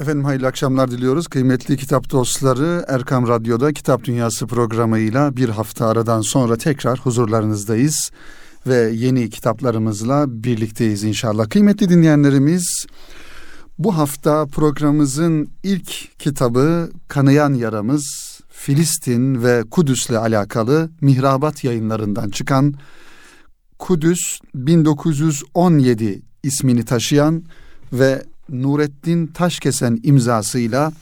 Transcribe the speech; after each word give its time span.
Efendim 0.00 0.24
hayırlı 0.24 0.46
akşamlar 0.46 0.90
diliyoruz. 0.90 1.28
Kıymetli 1.28 1.76
kitap 1.76 2.10
dostları 2.10 2.84
Erkam 2.88 3.28
Radyo'da 3.28 3.72
Kitap 3.72 4.04
Dünyası 4.04 4.46
programıyla 4.46 5.36
bir 5.36 5.48
hafta 5.48 5.86
aradan 5.86 6.20
sonra 6.20 6.56
tekrar 6.56 6.98
huzurlarınızdayız. 6.98 8.10
Ve 8.66 8.90
yeni 8.94 9.30
kitaplarımızla 9.30 10.24
birlikteyiz 10.28 11.04
inşallah. 11.04 11.48
Kıymetli 11.48 11.88
dinleyenlerimiz 11.88 12.86
bu 13.78 13.96
hafta 13.96 14.46
programımızın 14.46 15.48
ilk 15.62 16.18
kitabı 16.18 16.90
Kanayan 17.08 17.54
Yaramız 17.54 18.38
Filistin 18.48 19.42
ve 19.42 19.64
Kudüs'le 19.70 20.10
alakalı 20.10 20.90
Mihrabat 21.00 21.64
yayınlarından 21.64 22.30
çıkan 22.30 22.74
Kudüs 23.78 24.40
1917 24.54 26.22
ismini 26.42 26.84
taşıyan 26.84 27.44
ve 27.92 28.22
Nurettin 28.48 29.26
Taşkesen 29.26 30.00
imzasıyla 30.02 30.92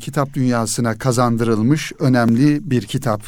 kitap 0.00 0.34
dünyasına 0.34 0.98
kazandırılmış 0.98 1.92
önemli 1.98 2.70
bir 2.70 2.82
kitap. 2.82 3.22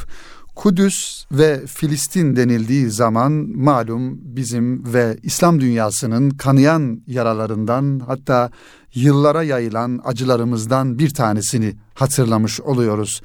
Kudüs 0.57 1.25
ve 1.33 1.67
Filistin 1.67 2.37
denildiği 2.37 2.91
zaman 2.91 3.33
malum 3.55 4.19
bizim 4.23 4.93
ve 4.93 5.17
İslam 5.23 5.61
dünyasının 5.61 6.31
kanayan 6.31 7.03
yaralarından 7.07 8.03
hatta 8.07 8.51
yıllara 8.95 9.43
yayılan 9.43 10.01
acılarımızdan 10.05 10.99
bir 10.99 11.11
tanesini 11.11 11.77
hatırlamış 11.95 12.61
oluyoruz. 12.61 13.21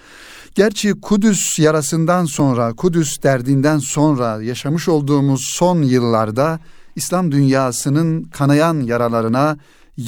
Gerçi 0.56 1.02
Kudüs 1.02 1.60
yarasından 1.60 2.26
sonra, 2.26 2.74
Kudüs 2.74 3.24
derdinden 3.24 3.78
sonra 3.78 4.42
yaşamış 4.42 4.90
olduğumuz 4.90 5.42
son 5.54 5.82
yıllarda 5.82 6.60
İslam 6.96 7.32
dünyasının 7.32 8.24
kanayan 8.24 8.80
yaralarına 8.80 9.58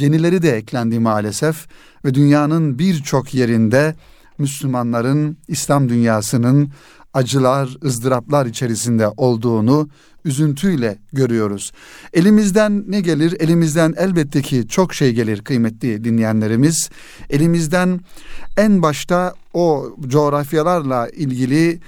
yenileri 0.02 0.42
de 0.42 0.52
eklendi 0.52 1.00
maalesef 1.00 1.68
ve 2.06 2.14
dünyanın 2.14 2.80
birçok 2.80 3.34
yerinde 3.34 3.96
Müslümanların 4.38 5.38
İslam 5.48 5.90
dünyasının 5.90 6.70
acılar, 7.14 7.78
ızdıraplar 7.84 8.46
içerisinde 8.46 9.08
olduğunu 9.08 9.90
üzüntüyle 10.26 10.98
görüyoruz. 11.14 11.72
Elimizden 12.14 12.84
ne 12.88 13.02
gelir? 13.02 13.36
Elimizden 13.40 13.94
elbette 13.98 14.42
ki 14.42 14.68
çok 14.68 14.94
şey 14.94 15.14
gelir 15.14 15.42
kıymetli 15.44 16.04
dinleyenlerimiz. 16.04 16.90
Elimizden 17.30 18.00
en 18.58 18.82
başta 18.82 19.34
o 19.54 19.96
coğrafyalarla 20.08 21.10
ilgili 21.10 21.80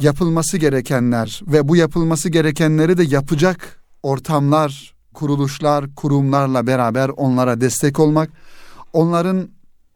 yapılması 0.00 0.58
gerekenler 0.58 1.42
ve 1.46 1.68
bu 1.68 1.76
yapılması 1.76 2.28
gerekenleri 2.28 2.98
de 2.98 3.02
yapacak 3.02 3.82
ortamlar, 4.02 4.94
kuruluşlar, 5.18 5.94
kurumlarla 5.94 6.66
beraber 6.66 7.08
onlara 7.08 7.60
destek 7.60 8.00
olmak, 8.00 8.30
onların 8.92 9.48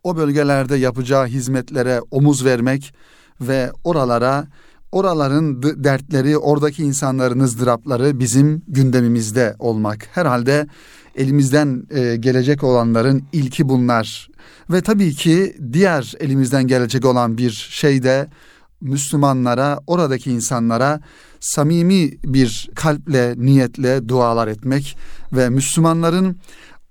o 0.05 0.17
bölgelerde 0.17 0.77
yapacağı 0.77 1.27
hizmetlere 1.27 2.01
omuz 2.11 2.45
vermek 2.45 2.95
ve 3.41 3.71
oralara 3.85 4.47
oraların 4.93 5.63
dertleri, 5.63 6.39
oradaki 6.39 6.83
insanların 6.83 7.41
ızdırapları 7.41 8.21
bizim 8.21 8.63
gündemimizde 8.69 9.57
olmak. 9.59 10.09
Herhalde 10.13 10.67
elimizden 11.17 11.87
e, 11.91 12.17
gelecek 12.17 12.65
olanların 12.65 13.23
ilki 13.33 13.69
bunlar. 13.69 14.29
Ve 14.71 14.81
tabii 14.81 15.15
ki 15.15 15.57
diğer 15.73 16.15
elimizden 16.21 16.67
gelecek 16.67 17.05
olan 17.05 17.39
bir 17.39 17.51
şey 17.71 18.03
de 18.03 18.29
Müslümanlara, 18.83 19.81
oradaki 19.87 20.31
insanlara 20.31 21.01
samimi 21.41 22.11
bir 22.25 22.71
kalple, 22.75 23.35
niyetle 23.37 24.09
dualar 24.09 24.49
etmek 24.49 24.97
ve 25.33 25.49
Müslümanların 25.49 26.37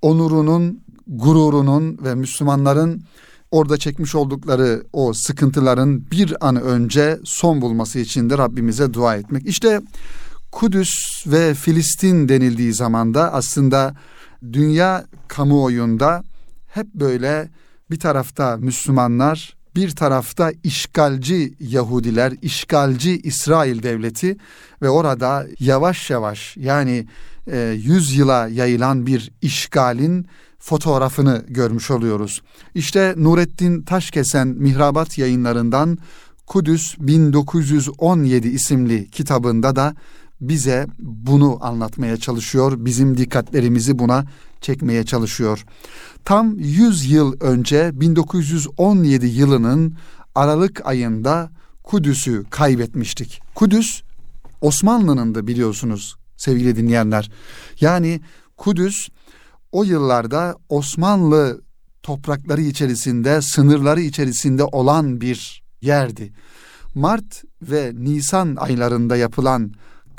onurunun, 0.02 0.84
gururunun 1.08 1.97
ve 2.03 2.16
Müslümanların 2.16 3.03
orada 3.52 3.78
çekmiş 3.78 4.16
oldukları 4.16 4.84
o 4.94 5.14
sıkıntıların 5.14 6.12
bir 6.12 6.47
an 6.47 6.62
önce 6.62 7.19
son 7.23 7.62
bulması 7.62 8.00
için 8.00 8.30
de 8.30 8.38
Rabbimize 8.38 8.94
dua 8.94 9.16
etmek. 9.16 9.45
İşte 9.45 9.81
Kudüs 10.51 10.90
ve 11.28 11.53
Filistin 11.53 12.30
denildiği 12.30 12.74
zaman 12.74 13.13
da 13.13 13.34
aslında 13.34 13.94
dünya 14.53 15.06
kamuoyunda 15.28 16.24
hep 16.68 16.88
böyle 16.94 17.50
bir 17.91 18.00
tarafta 18.00 18.57
Müslümanlar, 18.57 19.56
bir 19.76 19.92
tarafta 19.92 20.52
işgalci 20.64 21.54
Yahudiler, 21.59 22.34
işgalci 22.42 23.22
İsrail 23.22 23.84
devleti 23.84 24.38
ve 24.82 24.90
orada 24.90 25.48
yavaş 25.59 26.09
yavaş 26.09 26.58
yani 26.58 27.08
e, 27.52 27.78
yıla 28.12 28.48
yayılan 28.48 29.06
bir 29.06 29.31
işgalin 29.42 30.28
fotoğrafını 30.60 31.46
görmüş 31.48 31.92
oluyoruz. 31.92 32.42
İşte 32.76 33.14
Nurettin 33.18 33.81
Taşkesen 33.81 34.48
Mihrabat 34.48 35.18
yayınlarından 35.18 35.98
Kudüs 36.48 36.96
1917 37.00 38.48
isimli 38.48 39.10
kitabında 39.10 39.76
da 39.76 39.96
bize 40.41 40.88
bunu 41.00 41.57
anlatmaya 41.62 42.18
çalışıyor. 42.18 42.74
Bizim 42.78 43.18
dikkatlerimizi 43.18 44.00
buna 44.00 44.25
çekmeye 44.62 45.06
çalışıyor. 45.06 45.66
Tam 46.25 46.59
100 46.59 47.12
yıl 47.12 47.40
önce 47.40 47.91
1917 47.94 49.25
yılının 49.25 49.96
Aralık 50.35 50.85
ayında 50.85 51.51
Kudüs'ü 51.84 52.44
kaybetmiştik. 52.50 53.41
Kudüs 53.56 54.01
Osmanlı'nın 54.62 55.35
da 55.35 55.47
biliyorsunuz 55.47 56.16
sevgili 56.38 56.75
dinleyenler. 56.75 57.31
Yani 57.80 58.22
Kudüs 58.57 59.09
o 59.72 59.84
yıllarda 59.84 60.56
Osmanlı 60.69 61.62
toprakları 62.03 62.62
içerisinde, 62.62 63.41
sınırları 63.41 64.01
içerisinde 64.01 64.63
olan 64.63 65.22
bir 65.22 65.63
yerdi. 65.81 66.34
Mart 66.96 67.44
ve 67.62 67.91
Nisan 67.96 68.56
aylarında 68.56 69.18
yapılan 69.18 69.72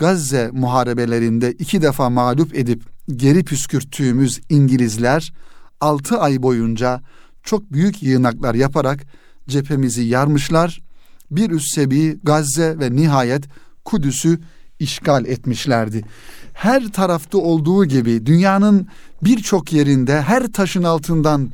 Gazze 0.02 0.50
muharebelerinde 0.52 1.52
iki 1.52 1.82
defa 1.82 2.10
mağlup 2.10 2.54
edip 2.54 2.82
geri 3.16 3.44
püskürttüğümüz 3.44 4.40
İngilizler 4.48 5.32
altı 5.80 6.18
ay 6.18 6.42
boyunca 6.42 7.00
çok 7.42 7.72
büyük 7.72 8.02
yığınaklar 8.02 8.54
yaparak 8.54 9.00
cephemizi 9.48 10.02
yarmışlar. 10.02 10.82
Bir 11.30 11.50
üst 11.50 11.74
sebi 11.74 12.18
Gazze 12.22 12.78
ve 12.78 12.96
nihayet 12.96 13.44
Kudüs'ü 13.84 14.40
işgal 14.78 15.26
etmişlerdi. 15.26 16.04
Her 16.52 16.92
tarafta 16.92 17.38
olduğu 17.38 17.84
gibi 17.84 18.26
dünyanın 18.26 18.86
birçok 19.22 19.72
yerinde 19.72 20.22
her 20.22 20.52
taşın 20.52 20.82
altından 20.82 21.50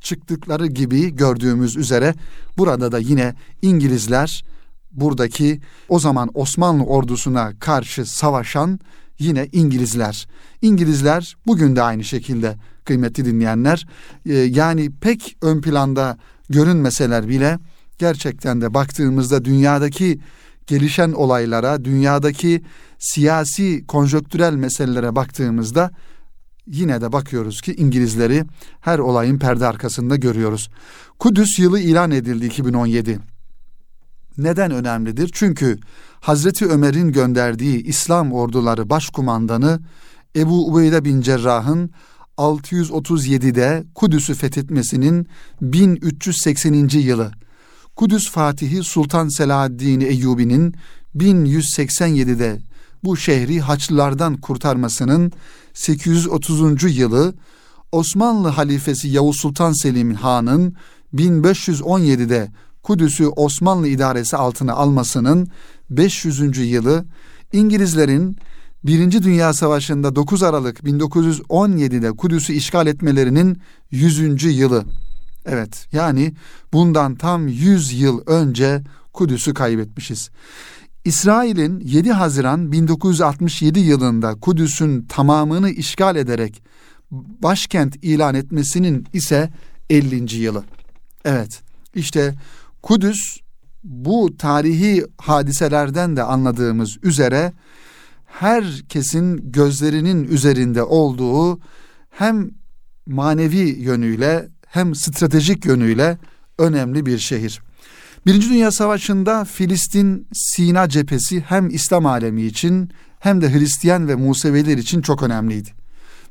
çıktıkları 0.00 0.66
gibi 0.66 1.16
gördüğümüz 1.16 1.76
üzere 1.76 2.14
burada 2.58 2.92
da 2.92 2.98
yine 2.98 3.34
İngilizler 3.62 4.42
buradaki 4.92 5.60
o 5.88 5.98
zaman 5.98 6.30
Osmanlı 6.34 6.84
ordusuna 6.84 7.52
karşı 7.58 8.06
savaşan 8.06 8.80
yine 9.18 9.48
İngilizler. 9.52 10.26
İngilizler 10.62 11.36
bugün 11.46 11.76
de 11.76 11.82
aynı 11.82 12.04
şekilde 12.04 12.56
kıymetli 12.84 13.24
dinleyenler 13.24 13.86
e, 14.26 14.34
yani 14.34 14.90
pek 15.00 15.36
ön 15.42 15.60
planda 15.60 16.18
görünmeseler 16.48 17.28
bile 17.28 17.58
gerçekten 17.98 18.60
de 18.60 18.74
baktığımızda 18.74 19.44
dünyadaki 19.44 20.20
gelişen 20.66 21.12
olaylara, 21.12 21.84
dünyadaki 21.84 22.62
siyasi 22.98 23.86
konjöktürel 23.86 24.54
meselelere 24.54 25.16
baktığımızda 25.16 25.90
yine 26.66 27.00
de 27.00 27.12
bakıyoruz 27.12 27.60
ki 27.60 27.74
İngilizleri 27.74 28.44
her 28.80 28.98
olayın 28.98 29.38
perde 29.38 29.66
arkasında 29.66 30.16
görüyoruz. 30.16 30.70
Kudüs 31.18 31.58
yılı 31.58 31.80
ilan 31.80 32.10
edildi 32.10 32.46
2017. 32.46 33.31
Neden 34.38 34.70
önemlidir? 34.70 35.30
Çünkü 35.32 35.78
Hazreti 36.20 36.66
Ömer'in 36.66 37.12
gönderdiği 37.12 37.82
İslam 37.82 38.32
orduları 38.32 38.90
başkumandanı 38.90 39.80
Ebu 40.36 40.70
Ubeyde 40.70 41.04
bin 41.04 41.20
Cerrah'ın 41.20 41.90
637'de 42.38 43.84
Kudüs'ü 43.94 44.34
fethetmesinin 44.34 45.26
1380. 45.60 46.88
yılı 46.88 47.32
Kudüs 47.96 48.30
Fatihi 48.30 48.82
Sultan 48.82 49.28
Selahaddin 49.28 50.00
Eyyubi'nin 50.00 50.74
1187'de 51.16 52.62
bu 53.04 53.16
şehri 53.16 53.60
Haçlılardan 53.60 54.36
kurtarmasının 54.36 55.32
830. 55.74 56.96
yılı 56.98 57.34
Osmanlı 57.92 58.48
halifesi 58.48 59.08
Yavuz 59.08 59.36
Sultan 59.36 59.72
Selim 59.72 60.14
Han'ın 60.14 60.76
1517'de 61.14 62.50
Kudüs'ü 62.82 63.26
Osmanlı 63.26 63.88
idaresi 63.88 64.36
altına 64.36 64.72
almasının 64.72 65.48
500. 65.90 66.58
yılı 66.58 67.04
İngilizlerin 67.52 68.36
Birinci 68.84 69.22
Dünya 69.22 69.52
Savaşı'nda 69.52 70.16
9 70.16 70.42
Aralık 70.42 70.78
1917'de 70.80 72.10
Kudüs'ü 72.10 72.52
işgal 72.52 72.86
etmelerinin 72.86 73.58
100. 73.90 74.44
yılı. 74.44 74.84
Evet 75.46 75.86
yani 75.92 76.34
bundan 76.72 77.14
tam 77.14 77.48
100 77.48 78.00
yıl 78.00 78.20
önce 78.26 78.82
Kudüs'ü 79.12 79.54
kaybetmişiz. 79.54 80.30
İsrail'in 81.04 81.80
7 81.80 82.12
Haziran 82.12 82.72
1967 82.72 83.78
yılında 83.80 84.34
Kudüs'ün 84.34 85.02
tamamını 85.02 85.70
işgal 85.70 86.16
ederek 86.16 86.62
başkent 87.42 87.96
ilan 88.04 88.34
etmesinin 88.34 89.06
ise 89.12 89.50
50. 89.90 90.36
yılı. 90.36 90.64
Evet 91.24 91.62
işte 91.94 92.34
Kudüs 92.82 93.38
bu 93.84 94.36
tarihi 94.38 95.04
hadiselerden 95.18 96.16
de 96.16 96.22
anladığımız 96.22 96.98
üzere 97.02 97.52
herkesin 98.26 99.52
gözlerinin 99.52 100.24
üzerinde 100.24 100.82
olduğu 100.82 101.60
hem 102.10 102.50
manevi 103.06 103.76
yönüyle 103.80 104.48
hem 104.66 104.94
stratejik 104.94 105.64
yönüyle 105.64 106.18
önemli 106.58 107.06
bir 107.06 107.18
şehir. 107.18 107.60
Birinci 108.26 108.50
Dünya 108.50 108.70
Savaşı'nda 108.70 109.44
Filistin 109.44 110.28
Sina 110.32 110.88
cephesi 110.88 111.40
hem 111.40 111.70
İslam 111.70 112.06
alemi 112.06 112.42
için 112.42 112.90
hem 113.18 113.40
de 113.40 113.52
Hristiyan 113.52 114.08
ve 114.08 114.14
Museviler 114.14 114.78
için 114.78 115.02
çok 115.02 115.22
önemliydi. 115.22 115.70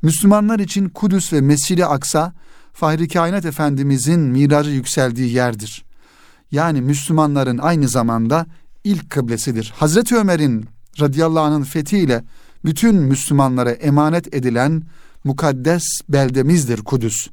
Müslümanlar 0.02 0.60
için 0.60 0.90
Kudüs 0.90 1.34
ve 1.34 1.42
Mescid-i 1.42 1.86
Aksa 1.86 2.34
Fahri 2.74 3.08
Kainat 3.08 3.46
Efendimizin 3.46 4.20
miracı 4.20 4.70
yükseldiği 4.70 5.34
yerdir. 5.34 5.86
Yani 6.52 6.82
Müslümanların 6.82 7.58
aynı 7.58 7.88
zamanda 7.88 8.46
ilk 8.84 9.10
kıblesidir. 9.10 9.74
Hazreti 9.76 10.16
Ömer'in 10.16 10.66
radıyallahu 11.00 11.44
anh'ın 11.44 11.64
fethiyle 11.64 12.24
bütün 12.66 12.96
Müslümanlara 12.96 13.72
emanet 13.72 14.36
edilen 14.36 14.84
mukaddes 15.24 15.84
beldemizdir 16.10 16.82
Kudüs. 16.82 17.28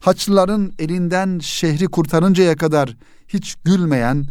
Haçlıların 0.00 0.72
elinden 0.78 1.38
şehri 1.38 1.86
kurtarıncaya 1.86 2.56
kadar 2.56 2.96
hiç 3.28 3.54
gülmeyen, 3.64 4.26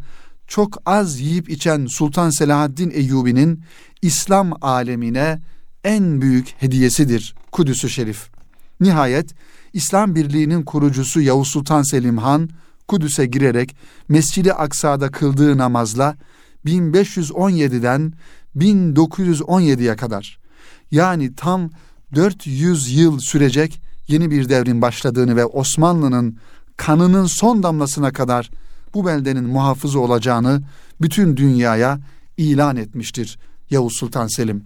çok 0.48 0.78
az 0.86 1.20
yiyip 1.20 1.50
içen 1.50 1.86
Sultan 1.86 2.30
Selahaddin 2.30 2.92
Eyyubi'nin 2.92 3.64
İslam 4.02 4.54
alemine 4.62 5.40
en 5.84 6.22
büyük 6.22 6.48
hediyesidir 6.58 7.36
Kudüs-ü 7.52 7.90
Şerif. 7.90 8.30
Nihayet 8.80 9.30
İslam 9.74 10.16
Birliği'nin 10.16 10.64
kurucusu 10.64 11.22
Yavuz 11.22 11.48
Sultan 11.48 11.82
Selim 11.82 12.18
Han 12.18 12.50
Kudüs'e 12.92 13.26
girerek 13.26 13.76
Mescid-i 14.10 14.54
Aksa'da 14.54 15.12
kıldığı 15.12 15.58
namazla 15.58 16.16
1517'den 16.66 18.14
1917'ye 18.58 19.96
kadar 19.96 20.40
yani 20.92 21.36
tam 21.36 21.70
400 22.16 22.98
yıl 22.98 23.20
sürecek 23.20 23.82
yeni 24.08 24.32
bir 24.32 24.50
devrin 24.50 24.82
başladığını 24.82 25.36
ve 25.36 25.46
Osmanlı'nın 25.46 26.38
kanının 26.78 27.26
son 27.26 27.64
damlasına 27.64 28.12
kadar 28.14 28.50
bu 28.94 29.06
beldenin 29.06 29.44
muhafızı 29.44 30.00
olacağını 30.00 30.62
bütün 31.02 31.38
dünyaya 31.38 32.00
ilan 32.38 32.76
etmiştir 32.76 33.40
Yavuz 33.70 33.94
Sultan 33.94 34.28
Selim. 34.28 34.64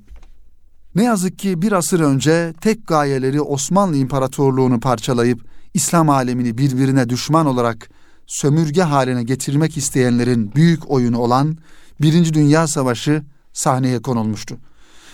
Ne 0.96 1.04
yazık 1.04 1.40
ki 1.40 1.62
bir 1.62 1.72
asır 1.72 2.00
önce 2.00 2.54
tek 2.62 2.88
gayeleri 2.88 3.42
Osmanlı 3.42 3.98
İmparatorluğunu 3.98 4.80
parçalayıp 4.80 5.46
İslam 5.74 6.10
alemini 6.10 6.58
birbirine 6.58 7.10
düşman 7.10 7.46
olarak 7.46 7.90
sömürge 8.28 8.82
haline 8.82 9.24
getirmek 9.24 9.78
isteyenlerin 9.78 10.56
büyük 10.56 10.92
oyunu 10.92 11.18
olan 11.18 11.58
Birinci 12.02 12.34
Dünya 12.34 12.68
Savaşı 12.68 13.24
sahneye 13.54 14.02
konulmuştu. 14.02 14.58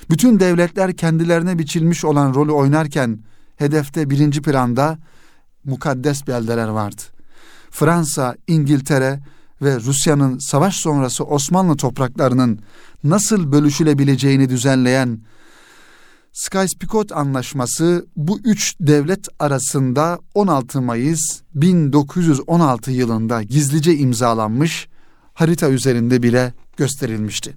Bütün 0.10 0.40
devletler 0.40 0.98
kendilerine 0.98 1.60
biçilmiş 1.60 2.06
olan 2.06 2.36
rolü 2.36 2.52
oynarken 2.52 3.20
hedefte 3.58 4.10
birinci 4.10 4.42
planda 4.42 5.00
mukaddes 5.66 6.28
beldeler 6.28 6.68
vardı. 6.68 7.02
Fransa, 7.72 8.36
İngiltere 8.48 9.20
ve 9.62 9.80
Rusya'nın 9.80 10.38
savaş 10.38 10.76
sonrası 10.76 11.24
Osmanlı 11.24 11.78
topraklarının 11.78 12.60
nasıl 13.04 13.52
bölüşülebileceğini 13.52 14.50
düzenleyen 14.50 15.20
Sykes-Picot 16.34 17.14
Anlaşması 17.14 18.06
bu 18.16 18.40
üç 18.40 18.76
devlet 18.80 19.28
arasında 19.40 20.20
16 20.34 20.82
Mayıs 20.82 21.42
1916 21.56 22.92
yılında 22.92 23.44
gizlice 23.44 23.96
imzalanmış, 23.96 24.88
harita 25.34 25.70
üzerinde 25.70 26.24
bile 26.24 26.54
gösterilmişti. 26.78 27.54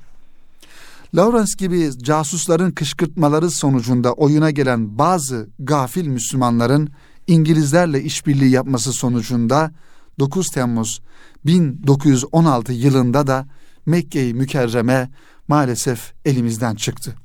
Lawrence 1.14 1.52
gibi 1.58 1.90
casusların 2.02 2.70
kışkırtmaları 2.70 3.50
sonucunda 3.50 4.12
oyuna 4.12 4.50
gelen 4.50 4.98
bazı 4.98 5.48
gafil 5.58 6.06
Müslümanların 6.06 6.88
İngilizlerle 7.26 8.02
işbirliği 8.02 8.50
yapması 8.50 8.92
sonucunda 8.92 9.72
9 10.18 10.48
Temmuz 10.48 11.00
1916 11.46 12.72
yılında 12.72 13.26
da 13.26 13.46
Mekke-i 13.86 14.34
Mükerreme 14.34 15.10
maalesef 15.48 16.12
elimizden 16.24 16.74
çıktı. 16.74 17.23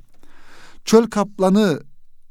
Çöl 0.84 1.06
Kaplanı 1.06 1.80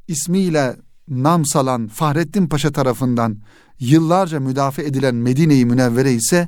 ismiyle 0.07 0.75
nam 1.07 1.45
salan 1.45 1.87
Fahrettin 1.87 2.47
Paşa 2.47 2.71
tarafından 2.71 3.37
yıllarca 3.79 4.39
müdafaa 4.39 4.81
edilen 4.83 5.15
Medine-i 5.15 5.65
Münevvere 5.65 6.13
ise 6.13 6.47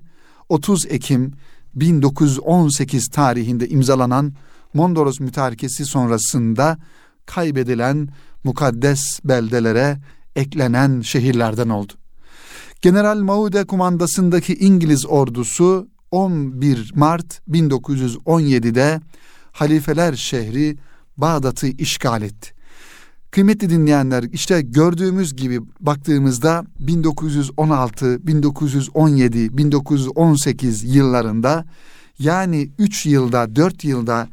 30 0.49 0.85
Ekim 0.85 1.33
1918 1.75 3.07
tarihinde 3.07 3.69
imzalanan 3.69 4.33
Mondros 4.73 5.19
mütarekesi 5.19 5.85
sonrasında 5.85 6.77
kaybedilen 7.25 8.09
mukaddes 8.43 9.19
beldelere 9.23 9.97
eklenen 10.35 11.01
şehirlerden 11.01 11.69
oldu. 11.69 11.93
General 12.81 13.17
Maude 13.17 13.63
kumandasındaki 13.65 14.55
İngiliz 14.55 15.05
ordusu 15.05 15.87
11 16.11 16.91
Mart 16.95 17.41
1917'de 17.49 19.01
Halifeler 19.51 20.13
şehri 20.13 20.77
Bağdat'ı 21.17 21.67
işgal 21.67 22.21
etti. 22.21 22.51
Kıymetli 23.31 23.69
dinleyenler 23.69 24.23
işte 24.23 24.61
gördüğümüz 24.61 25.35
gibi 25.35 25.59
baktığımızda 25.79 26.65
1916, 26.79 28.27
1917, 28.27 29.57
1918 29.57 30.95
yıllarında 30.95 31.65
yani 32.19 32.69
3 32.77 33.05
yılda 33.05 33.55
4 33.55 33.83
yılda 33.83 34.27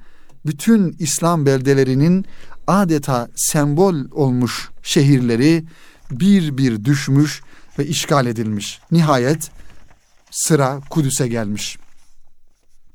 bütün 0.46 0.96
İslam 0.98 1.46
beldelerinin 1.46 2.24
adeta 2.66 3.28
sembol 3.36 3.94
olmuş 4.10 4.68
şehirleri 4.82 5.64
bir 6.10 6.58
bir 6.58 6.84
düşmüş 6.84 7.42
ve 7.78 7.86
işgal 7.86 8.26
edilmiş. 8.26 8.80
Nihayet 8.92 9.50
sıra 10.30 10.80
Kudüs'e 10.90 11.28
gelmiş. 11.28 11.78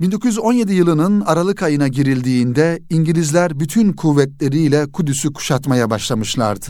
1917 0.01 0.73
yılının 0.73 1.21
Aralık 1.21 1.63
ayına 1.63 1.87
girildiğinde 1.87 2.79
İngilizler 2.89 3.59
bütün 3.59 3.93
kuvvetleriyle 3.93 4.91
Kudüs'ü 4.91 5.33
kuşatmaya 5.33 5.89
başlamışlardı. 5.89 6.65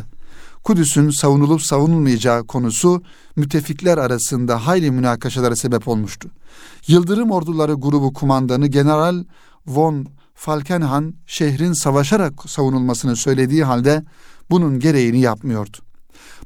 Kudüs'ün 0.64 1.10
savunulup 1.10 1.62
savunulmayacağı 1.62 2.48
konusu 2.48 3.04
müttefikler 3.36 3.98
arasında 3.98 4.68
hayli 4.68 4.92
münakaşalara 4.92 5.56
sebep 5.56 5.88
olmuştu. 5.88 6.30
Yıldırım 6.88 7.32
Orduları 7.32 7.74
grubu 7.74 8.14
kumandanı 8.14 8.68
General 8.68 9.24
von 9.68 10.08
Falkenhan 10.36 11.14
şehrin 11.26 11.74
savaşarak 11.74 12.50
savunulmasını 12.50 13.16
söylediği 13.16 13.64
halde 13.64 14.04
bunun 14.50 14.80
gereğini 14.80 15.20
yapmıyordu. 15.20 15.78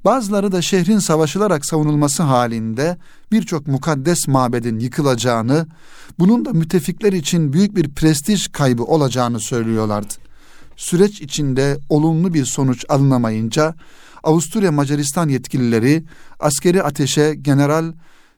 Bazıları 0.07 0.51
da 0.51 0.61
şehrin 0.61 0.99
savaşılarak 0.99 1.65
savunulması 1.65 2.23
halinde 2.23 2.97
birçok 3.31 3.67
mukaddes 3.67 4.27
mabedin 4.27 4.79
yıkılacağını, 4.79 5.67
bunun 6.19 6.45
da 6.45 6.53
müttefikler 6.53 7.13
için 7.13 7.53
büyük 7.53 7.75
bir 7.75 7.89
prestij 7.89 8.47
kaybı 8.47 8.83
olacağını 8.83 9.39
söylüyorlardı. 9.39 10.13
Süreç 10.75 11.21
içinde 11.21 11.77
olumlu 11.89 12.33
bir 12.33 12.45
sonuç 12.45 12.85
alınamayınca 12.89 13.75
Avusturya 14.23 14.71
Macaristan 14.71 15.29
yetkilileri 15.29 16.03
askeri 16.39 16.83
ateşe 16.83 17.33
General 17.33 17.93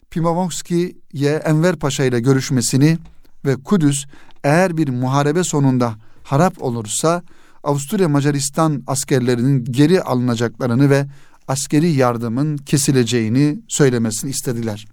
Pimovski'ye 0.09 1.31
Enver 1.35 1.75
Paşa 1.75 2.03
ile 2.03 2.19
görüşmesini 2.19 2.97
ve 3.45 3.55
Kudüs 3.55 4.05
eğer 4.43 4.77
bir 4.77 4.89
muharebe 4.89 5.43
sonunda 5.43 5.93
harap 6.23 6.63
olursa 6.63 7.23
Avusturya 7.63 8.09
Macaristan 8.09 8.83
askerlerinin 8.87 9.65
geri 9.65 10.01
alınacaklarını 10.01 10.89
ve 10.89 11.05
askeri 11.49 11.91
yardımın 11.91 12.57
kesileceğini 12.57 13.59
söylemesini 13.67 14.31
istediler. 14.31 14.87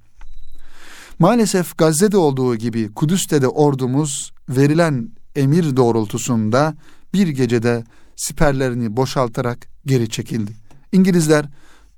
Maalesef 1.18 1.78
Gazze'de 1.78 2.16
olduğu 2.16 2.56
gibi 2.56 2.92
Kudüs'te 2.94 3.42
de 3.42 3.48
ordumuz 3.48 4.32
verilen 4.48 5.10
emir 5.36 5.76
doğrultusunda 5.76 6.74
bir 7.14 7.28
gecede 7.28 7.84
siperlerini 8.16 8.96
boşaltarak 8.96 9.68
geri 9.86 10.08
çekildi. 10.08 10.52
İngilizler 10.92 11.46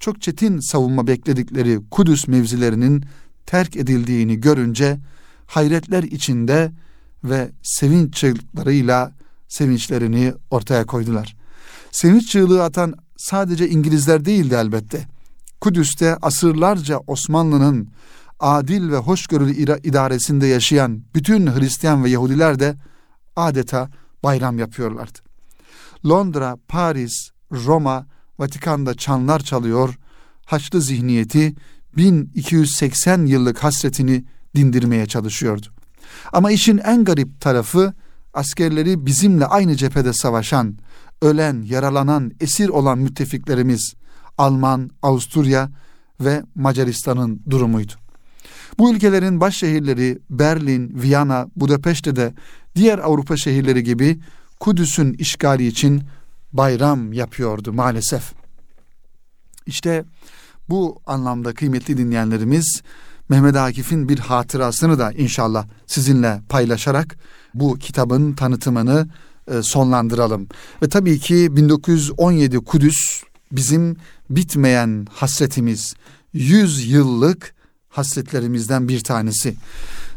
çok 0.01 0.23
çetin 0.23 0.61
savunma 0.61 1.07
bekledikleri 1.07 1.81
Kudüs 1.91 2.29
mevzilerinin 2.29 3.05
terk 3.47 3.77
edildiğini 3.77 4.41
görünce 4.41 4.99
hayretler 5.47 6.03
içinde 6.03 6.73
ve 7.25 7.51
sevinç 7.63 8.15
çığlıklarıyla 8.15 9.13
sevinçlerini 9.49 10.33
ortaya 10.51 10.87
koydular. 10.87 11.38
Sevinç 11.93 12.29
çığlığı 12.29 12.65
atan 12.65 12.95
sadece 13.17 13.69
İngilizler 13.69 14.25
değildi 14.25 14.55
elbette. 14.55 15.07
Kudüs'te 15.61 16.17
asırlarca 16.23 16.99
Osmanlı'nın 17.07 17.89
adil 18.41 18.91
ve 18.91 18.97
hoşgörülü 18.97 19.53
idaresinde 19.83 20.47
yaşayan 20.47 21.03
bütün 21.15 21.47
Hristiyan 21.47 22.05
ve 22.05 22.11
Yahudiler 22.11 22.59
de 22.59 22.77
adeta 23.37 23.91
bayram 24.23 24.59
yapıyorlardı. 24.59 25.19
Londra, 26.07 26.57
Paris, 26.69 27.31
Roma, 27.53 28.07
Vatikan'da 28.39 28.95
çanlar 28.95 29.41
çalıyor, 29.41 29.99
Haçlı 30.47 30.81
zihniyeti 30.81 31.55
1280 31.97 33.27
yıllık 33.27 33.65
hasretini 33.65 34.25
dindirmeye 34.57 35.07
çalışıyordu. 35.07 35.67
Ama 36.33 36.51
işin 36.51 36.79
en 36.79 37.05
garip 37.05 37.41
tarafı 37.41 37.95
askerleri 38.35 39.07
bizimle 39.07 39.47
aynı 39.47 39.77
cephede 39.77 40.13
savaşan, 40.13 40.79
ölen, 41.23 41.63
yaralanan, 41.63 42.33
esir 42.41 42.69
olan 42.69 42.99
müttefiklerimiz 42.99 43.95
Alman, 44.39 44.91
Avusturya 45.03 45.71
ve 46.21 46.43
Macaristan'ın 46.55 47.43
durumuydu. 47.51 47.93
Bu 48.79 48.95
ülkelerin 48.95 49.41
baş 49.41 49.57
şehirleri 49.57 50.19
Berlin, 50.31 50.93
Viyana, 51.03 51.49
Budapeşte 51.57 52.17
de 52.17 52.35
diğer 52.77 52.99
Avrupa 52.99 53.37
şehirleri 53.37 53.85
gibi 53.85 54.19
Kudüs'ün 54.61 55.13
işgali 55.13 55.67
için 55.67 56.03
bayram 56.53 57.13
yapıyordu 57.13 57.73
maalesef. 57.73 58.33
İşte 59.67 60.05
bu 60.69 61.01
anlamda 61.07 61.55
kıymetli 61.55 61.97
dinleyenlerimiz 61.97 62.83
Mehmet 63.29 63.57
Akif'in 63.57 64.09
bir 64.09 64.19
hatırasını 64.19 64.99
da 64.99 65.13
inşallah 65.13 65.67
sizinle 65.87 66.43
paylaşarak 66.49 67.17
bu 67.55 67.79
kitabın 67.79 68.33
tanıtımını 68.33 69.09
sonlandıralım. 69.63 70.49
Ve 70.83 70.89
tabii 70.89 71.19
ki 71.19 71.57
1917 71.57 72.59
Kudüs 72.59 73.23
bizim 73.53 73.97
bitmeyen 74.31 75.07
hasretimiz, 75.13 75.95
100 76.33 76.91
yıllık 76.91 77.55
hasretlerimizden 77.89 78.89
bir 78.89 79.01
tanesi. 79.01 79.55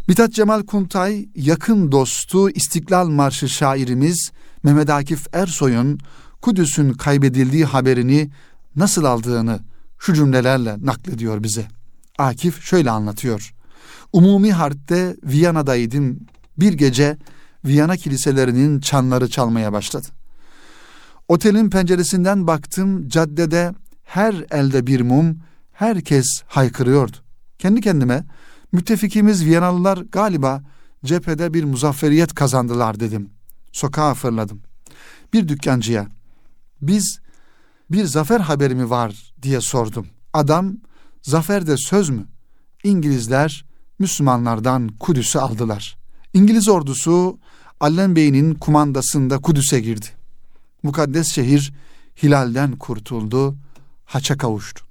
Mithat 0.08 0.34
Cemal 0.34 0.64
Kuntay 0.64 1.26
yakın 1.36 1.92
dostu 1.92 2.50
İstiklal 2.50 3.08
Marşı 3.08 3.50
şairimiz 3.50 4.32
Mehmet 4.64 4.90
Akif 4.90 5.28
Ersoy'un 5.34 6.00
Kudüs'ün 6.42 6.94
kaybedildiği 6.94 7.66
haberini 7.66 8.30
nasıl 8.76 9.04
aldığını 9.04 9.60
şu 10.00 10.14
cümlelerle 10.14 10.76
naklediyor 10.82 11.44
bize. 11.44 11.68
Akif 12.18 12.64
şöyle 12.64 12.92
anlatıyor. 12.92 13.54
Umumi 14.14 14.52
harpte 14.52 15.16
Viyana'daydım. 15.24 16.20
Bir 16.58 16.74
gece 16.74 17.18
Viyana 17.66 17.98
kiliselerinin 17.98 18.80
çanları 18.80 19.30
çalmaya 19.30 19.74
başladı. 19.74 20.08
Otelin 21.28 21.70
penceresinden 21.70 22.48
baktım 22.48 23.08
caddede 23.08 23.74
her 24.04 24.46
elde 24.52 24.88
bir 24.88 25.02
mum, 25.02 25.40
herkes 25.72 26.26
haykırıyordu. 26.48 27.18
Kendi 27.60 27.82
kendime 27.82 28.26
müttefikimiz 28.72 29.46
Viyanalılar 29.46 29.98
galiba 29.98 30.64
cephede 31.06 31.54
bir 31.54 31.64
muzafferiyet 31.64 32.36
kazandılar 32.36 33.00
dedim. 33.00 33.30
Sokağa 33.72 34.14
fırladım. 34.14 34.62
Bir 35.34 35.48
dükkancıya 35.48 36.08
biz 36.82 37.20
bir 37.92 38.06
zafer 38.06 38.40
haberi 38.40 38.76
mi 38.76 38.90
var 38.90 39.34
diye 39.42 39.62
sordum. 39.62 40.08
Adam 40.34 40.78
zaferde 41.22 41.78
söz 41.78 42.10
mü? 42.10 42.26
İngilizler 42.84 43.66
Müslümanlardan 44.00 44.88
Kudüs'ü 44.88 45.40
aldılar. 45.40 46.01
İngiliz 46.34 46.70
ordusu 46.70 47.40
Allen 47.80 48.16
Bey'in 48.16 48.54
kumandasında 48.54 49.38
Kudüs'e 49.38 49.80
girdi. 49.80 50.06
Mukaddes 50.84 51.28
şehir 51.28 51.74
hilalden 52.24 52.72
kurtuldu, 52.72 53.56
haça 54.06 54.38
kavuştu. 54.38 54.86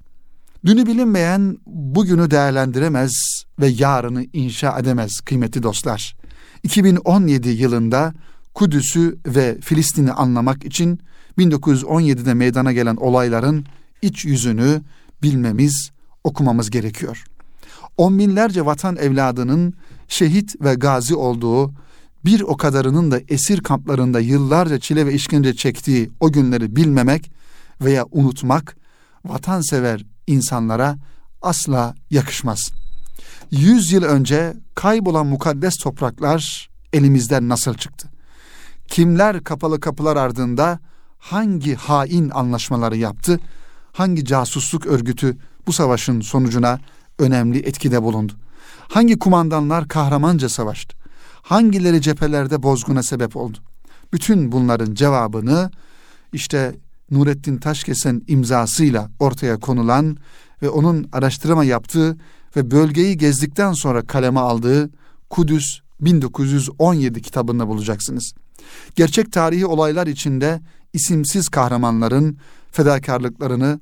Dünü 0.64 0.86
bilinmeyen 0.86 1.58
bugünü 1.66 2.30
değerlendiremez 2.30 3.12
ve 3.60 3.66
yarını 3.66 4.26
inşa 4.32 4.78
edemez 4.78 5.20
kıymetli 5.20 5.62
dostlar. 5.62 6.16
2017 6.62 7.48
yılında 7.48 8.14
Kudüs'ü 8.54 9.18
ve 9.26 9.60
Filistin'i 9.60 10.12
anlamak 10.12 10.64
için 10.64 11.00
1917'de 11.38 12.34
meydana 12.34 12.72
gelen 12.72 12.96
olayların 12.96 13.66
iç 14.02 14.24
yüzünü 14.24 14.82
bilmemiz, 15.22 15.90
okumamız 16.24 16.70
gerekiyor. 16.70 17.24
On 18.00 18.18
binlerce 18.18 18.66
vatan 18.66 18.96
evladının 18.96 19.74
şehit 20.08 20.60
ve 20.60 20.74
gazi 20.74 21.14
olduğu, 21.14 21.72
bir 22.24 22.40
o 22.40 22.56
kadarının 22.56 23.10
da 23.10 23.20
esir 23.28 23.60
kamplarında 23.60 24.20
yıllarca 24.20 24.78
çile 24.78 25.06
ve 25.06 25.14
işkence 25.14 25.56
çektiği 25.56 26.10
o 26.20 26.32
günleri 26.32 26.76
bilmemek 26.76 27.32
veya 27.80 28.06
unutmak 28.10 28.76
vatansever 29.24 30.04
insanlara 30.26 30.98
asla 31.42 31.94
yakışmaz. 32.10 32.70
Yüz 33.50 33.92
yıl 33.92 34.02
önce 34.02 34.54
kaybolan 34.74 35.26
mukaddes 35.26 35.76
topraklar 35.76 36.70
elimizden 36.92 37.48
nasıl 37.48 37.74
çıktı? 37.74 38.08
Kimler 38.88 39.44
kapalı 39.44 39.80
kapılar 39.80 40.16
ardında 40.16 40.78
hangi 41.18 41.74
hain 41.74 42.30
anlaşmaları 42.30 42.96
yaptı? 42.96 43.40
Hangi 43.92 44.24
casusluk 44.24 44.86
örgütü 44.86 45.36
bu 45.66 45.72
savaşın 45.72 46.20
sonucuna 46.20 46.80
önemli 47.20 47.58
etkide 47.58 48.02
bulundu? 48.02 48.32
Hangi 48.88 49.18
kumandanlar 49.18 49.88
kahramanca 49.88 50.48
savaştı? 50.48 50.96
Hangileri 51.42 52.00
cephelerde 52.02 52.62
bozguna 52.62 53.02
sebep 53.02 53.36
oldu? 53.36 53.58
Bütün 54.12 54.52
bunların 54.52 54.94
cevabını 54.94 55.70
işte 56.32 56.74
Nurettin 57.10 57.56
Taşkesen 57.56 58.22
imzasıyla 58.26 59.10
ortaya 59.18 59.56
konulan 59.56 60.16
ve 60.62 60.68
onun 60.70 61.08
araştırma 61.12 61.64
yaptığı 61.64 62.16
ve 62.56 62.70
bölgeyi 62.70 63.18
gezdikten 63.18 63.72
sonra 63.72 64.06
kaleme 64.06 64.40
aldığı 64.40 64.90
Kudüs 65.30 65.80
1917 66.00 67.22
kitabında 67.22 67.68
bulacaksınız. 67.68 68.32
Gerçek 68.96 69.32
tarihi 69.32 69.66
olaylar 69.66 70.06
içinde 70.06 70.60
isimsiz 70.92 71.48
kahramanların 71.48 72.38
fedakarlıklarını 72.72 73.80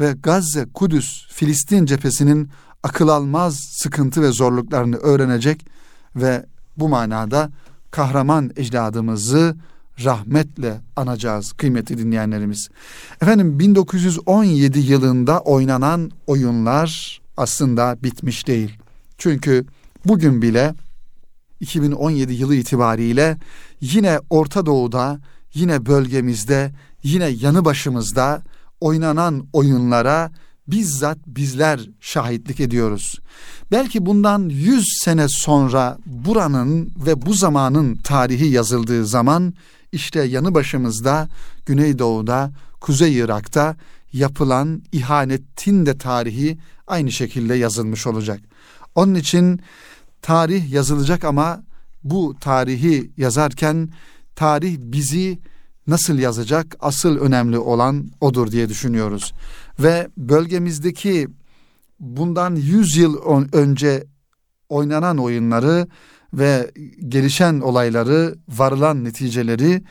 ve 0.00 0.14
Gazze, 0.22 0.66
Kudüs, 0.74 1.28
Filistin 1.28 1.86
cephesinin 1.86 2.50
akıl 2.82 3.08
almaz 3.08 3.54
sıkıntı 3.54 4.22
ve 4.22 4.30
zorluklarını 4.30 4.96
öğrenecek 4.96 5.66
ve 6.16 6.46
bu 6.76 6.88
manada 6.88 7.50
kahraman 7.90 8.50
ecdadımızı 8.56 9.56
rahmetle 10.04 10.80
anacağız 10.96 11.52
kıymetli 11.52 11.98
dinleyenlerimiz. 11.98 12.68
Efendim 13.22 13.58
1917 13.58 14.78
yılında 14.78 15.40
oynanan 15.40 16.10
oyunlar 16.26 17.20
aslında 17.36 17.96
bitmiş 18.02 18.46
değil. 18.46 18.78
Çünkü 19.18 19.66
bugün 20.04 20.42
bile 20.42 20.74
2017 21.60 22.32
yılı 22.32 22.54
itibariyle 22.54 23.38
yine 23.80 24.20
Orta 24.30 24.66
Doğu'da, 24.66 25.20
yine 25.54 25.86
bölgemizde, 25.86 26.72
yine 27.02 27.28
yanı 27.28 27.64
başımızda 27.64 28.42
oynanan 28.80 29.46
oyunlara 29.52 30.30
bizzat 30.72 31.18
bizler 31.26 31.80
şahitlik 32.00 32.60
ediyoruz. 32.60 33.18
Belki 33.70 34.06
bundan 34.06 34.48
100 34.48 34.86
sene 35.04 35.26
sonra 35.28 35.98
buranın 36.06 36.92
ve 37.06 37.26
bu 37.26 37.34
zamanın 37.34 37.96
tarihi 37.96 38.46
yazıldığı 38.46 39.06
zaman 39.06 39.54
işte 39.92 40.22
yanı 40.22 40.54
başımızda 40.54 41.28
Güneydoğu'da, 41.66 42.50
Kuzey 42.80 43.18
Irak'ta 43.18 43.76
yapılan 44.12 44.82
ihanetin 44.92 45.86
de 45.86 45.98
tarihi 45.98 46.58
aynı 46.86 47.12
şekilde 47.12 47.54
yazılmış 47.54 48.06
olacak. 48.06 48.40
Onun 48.94 49.14
için 49.14 49.60
tarih 50.22 50.72
yazılacak 50.72 51.24
ama 51.24 51.62
bu 52.04 52.36
tarihi 52.40 53.10
yazarken 53.16 53.88
tarih 54.36 54.78
bizi 54.78 55.38
nasıl 55.86 56.18
yazacak 56.18 56.76
asıl 56.80 57.18
önemli 57.18 57.58
olan 57.58 58.10
odur 58.20 58.50
diye 58.50 58.68
düşünüyoruz. 58.68 59.32
Ve 59.78 60.08
bölgemizdeki 60.16 61.28
bundan 62.00 62.54
100 62.54 62.96
yıl 62.96 63.16
önce 63.52 64.04
oynanan 64.68 65.18
oyunları 65.18 65.88
ve 66.32 66.70
gelişen 67.08 67.60
olayları, 67.60 68.34
varılan 68.48 69.04
neticeleri 69.04 69.82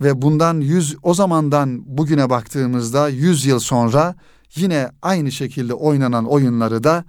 ve 0.00 0.22
bundan 0.22 0.60
100 0.60 0.96
o 1.02 1.14
zamandan 1.14 1.98
bugüne 1.98 2.30
baktığımızda 2.30 3.08
100 3.08 3.46
yıl 3.46 3.58
sonra 3.58 4.14
yine 4.54 4.90
aynı 5.02 5.32
şekilde 5.32 5.74
oynanan 5.74 6.24
oyunları 6.24 6.84
da 6.84 7.04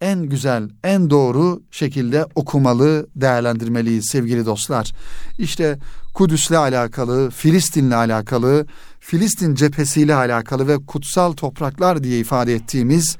en 0.00 0.22
güzel, 0.22 0.70
en 0.84 1.10
doğru 1.10 1.62
şekilde 1.70 2.26
okumalı, 2.34 3.06
değerlendirmeliyiz 3.16 4.08
sevgili 4.10 4.46
dostlar. 4.46 4.92
İşte 5.38 5.78
Kudüs'le 6.14 6.50
alakalı, 6.50 7.30
Filistin'le 7.30 7.90
alakalı, 7.90 8.66
Filistin 9.00 9.54
cephesiyle 9.54 10.14
alakalı 10.14 10.68
ve 10.68 10.86
kutsal 10.86 11.32
topraklar 11.32 12.04
diye 12.04 12.18
ifade 12.18 12.54
ettiğimiz 12.54 13.16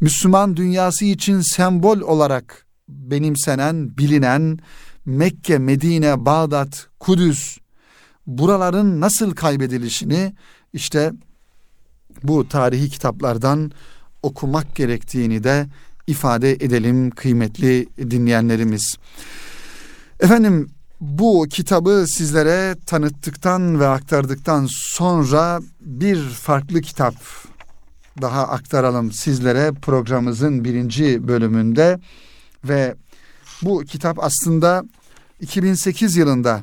Müslüman 0.00 0.56
dünyası 0.56 1.04
için 1.04 1.40
sembol 1.40 2.00
olarak 2.00 2.66
benimsenen, 2.88 3.98
bilinen 3.98 4.58
Mekke, 5.06 5.58
Medine, 5.58 6.24
Bağdat, 6.24 6.86
Kudüs 7.00 7.58
buraların 8.26 9.00
nasıl 9.00 9.34
kaybedilişini 9.34 10.34
işte 10.72 11.12
bu 12.22 12.48
tarihi 12.48 12.90
kitaplardan 12.90 13.72
okumak 14.22 14.76
gerektiğini 14.76 15.44
de 15.44 15.66
ifade 16.12 16.52
edelim 16.52 17.10
kıymetli 17.10 17.88
dinleyenlerimiz. 18.10 18.96
Efendim 20.20 20.68
bu 21.00 21.46
kitabı 21.50 22.04
sizlere 22.08 22.76
tanıttıktan 22.86 23.80
ve 23.80 23.86
aktardıktan 23.86 24.68
sonra 24.70 25.60
bir 25.80 26.18
farklı 26.28 26.80
kitap 26.80 27.14
daha 28.22 28.48
aktaralım 28.48 29.12
sizlere 29.12 29.72
programımızın 29.72 30.64
birinci 30.64 31.28
bölümünde 31.28 32.00
ve 32.64 32.94
bu 33.62 33.80
kitap 33.80 34.24
aslında 34.24 34.84
2008 35.40 36.16
yılında 36.16 36.62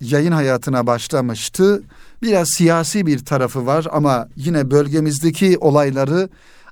yayın 0.00 0.32
hayatına 0.32 0.86
başlamıştı. 0.86 1.82
Biraz 2.22 2.48
siyasi 2.48 3.06
bir 3.06 3.24
tarafı 3.24 3.66
var 3.66 3.86
ama 3.92 4.28
yine 4.36 4.70
bölgemizdeki 4.70 5.58
olayları 5.58 6.28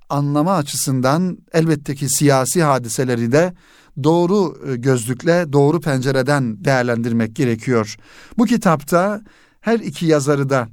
anlama 0.08 0.54
açısından 0.54 1.38
elbette 1.52 1.94
ki 1.94 2.08
siyasi 2.08 2.62
hadiseleri 2.62 3.32
de 3.32 3.54
doğru 4.02 4.58
e, 4.66 4.76
gözlükle, 4.76 5.52
doğru 5.52 5.80
pencereden 5.80 6.64
değerlendirmek 6.64 7.36
gerekiyor. 7.36 7.96
Bu 8.38 8.44
kitapta 8.44 9.22
her 9.60 9.78
iki 9.78 10.06
yazarı 10.06 10.48
da 10.48 10.68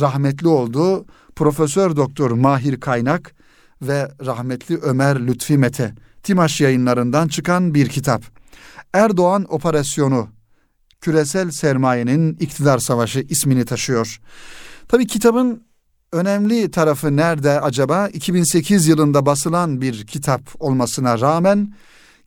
rahmetli 0.00 0.48
oldu. 0.48 1.06
Profesör 1.36 1.96
Doktor 1.96 2.30
Mahir 2.30 2.80
Kaynak 2.80 3.34
ve 3.82 4.10
rahmetli 4.26 4.76
Ömer 4.76 5.26
Lütfi 5.26 5.58
Mete 5.58 5.94
Timaş 6.22 6.60
yayınlarından 6.60 7.28
çıkan 7.28 7.74
bir 7.74 7.88
kitap. 7.88 8.22
Erdoğan 8.92 9.46
Operasyonu 9.48 10.28
Küresel 11.00 11.50
Sermayenin 11.50 12.36
İktidar 12.40 12.78
Savaşı 12.78 13.20
ismini 13.20 13.64
taşıyor. 13.64 14.20
Tabii 14.88 15.06
kitabın 15.06 15.66
önemli 16.12 16.70
tarafı 16.70 17.16
nerede 17.16 17.60
acaba? 17.60 18.08
2008 18.08 18.86
yılında 18.86 19.26
basılan 19.26 19.80
bir 19.80 20.06
kitap 20.06 20.42
olmasına 20.58 21.20
rağmen 21.20 21.74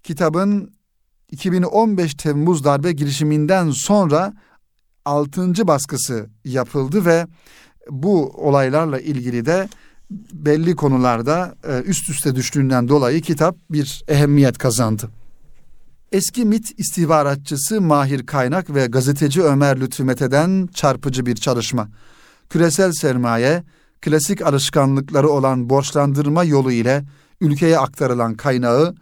kitabın 0.03 0.75
2015 1.31 2.13
Temmuz 2.13 2.63
darbe 2.63 2.91
girişiminden 2.91 3.71
sonra 3.71 4.33
6. 5.05 5.67
baskısı 5.67 6.29
yapıldı 6.45 7.05
ve 7.05 7.27
bu 7.89 8.29
olaylarla 8.29 8.99
ilgili 8.99 9.45
de 9.45 9.69
belli 10.33 10.75
konularda 10.75 11.55
e, 11.67 11.81
üst 11.81 12.09
üste 12.09 12.35
düştüğünden 12.35 12.87
dolayı 12.87 13.21
kitap 13.21 13.57
bir 13.69 14.03
ehemmiyet 14.07 14.57
kazandı. 14.57 15.09
Eski 16.11 16.45
MIT 16.45 16.79
istihbaratçısı 16.79 17.81
Mahir 17.81 18.25
Kaynak 18.25 18.75
ve 18.75 18.85
gazeteci 18.85 19.43
Ömer 19.43 19.79
Lütfü 19.79 20.03
Mete'den 20.03 20.69
çarpıcı 20.73 21.25
bir 21.25 21.35
çalışma. 21.35 21.89
Küresel 22.49 22.91
sermaye, 22.91 23.63
klasik 24.01 24.41
alışkanlıkları 24.41 25.29
olan 25.29 25.69
borçlandırma 25.69 26.43
yolu 26.43 26.71
ile 26.71 27.03
ülkeye 27.41 27.79
aktarılan 27.79 28.33
kaynağı, 28.33 28.95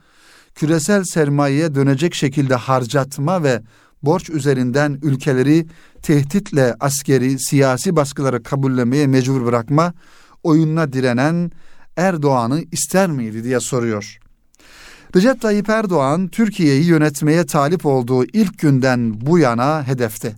küresel 0.55 1.03
sermayeye 1.03 1.75
dönecek 1.75 2.15
şekilde 2.15 2.55
harcatma 2.55 3.43
ve 3.43 3.61
borç 4.03 4.29
üzerinden 4.29 4.99
ülkeleri 5.03 5.67
tehditle 6.01 6.75
askeri, 6.79 7.39
siyasi 7.39 7.95
baskıları 7.95 8.43
kabullemeye 8.43 9.07
mecbur 9.07 9.45
bırakma 9.45 9.93
oyununa 10.43 10.93
direnen 10.93 11.51
Erdoğan'ı 11.97 12.63
ister 12.71 13.09
miydi 13.09 13.43
diye 13.43 13.59
soruyor. 13.59 14.19
Recep 15.15 15.41
Tayyip 15.41 15.69
Erdoğan 15.69 16.27
Türkiye'yi 16.27 16.85
yönetmeye 16.85 17.45
talip 17.45 17.85
olduğu 17.85 18.25
ilk 18.25 18.59
günden 18.59 19.21
bu 19.21 19.39
yana 19.39 19.87
hedefte. 19.87 20.35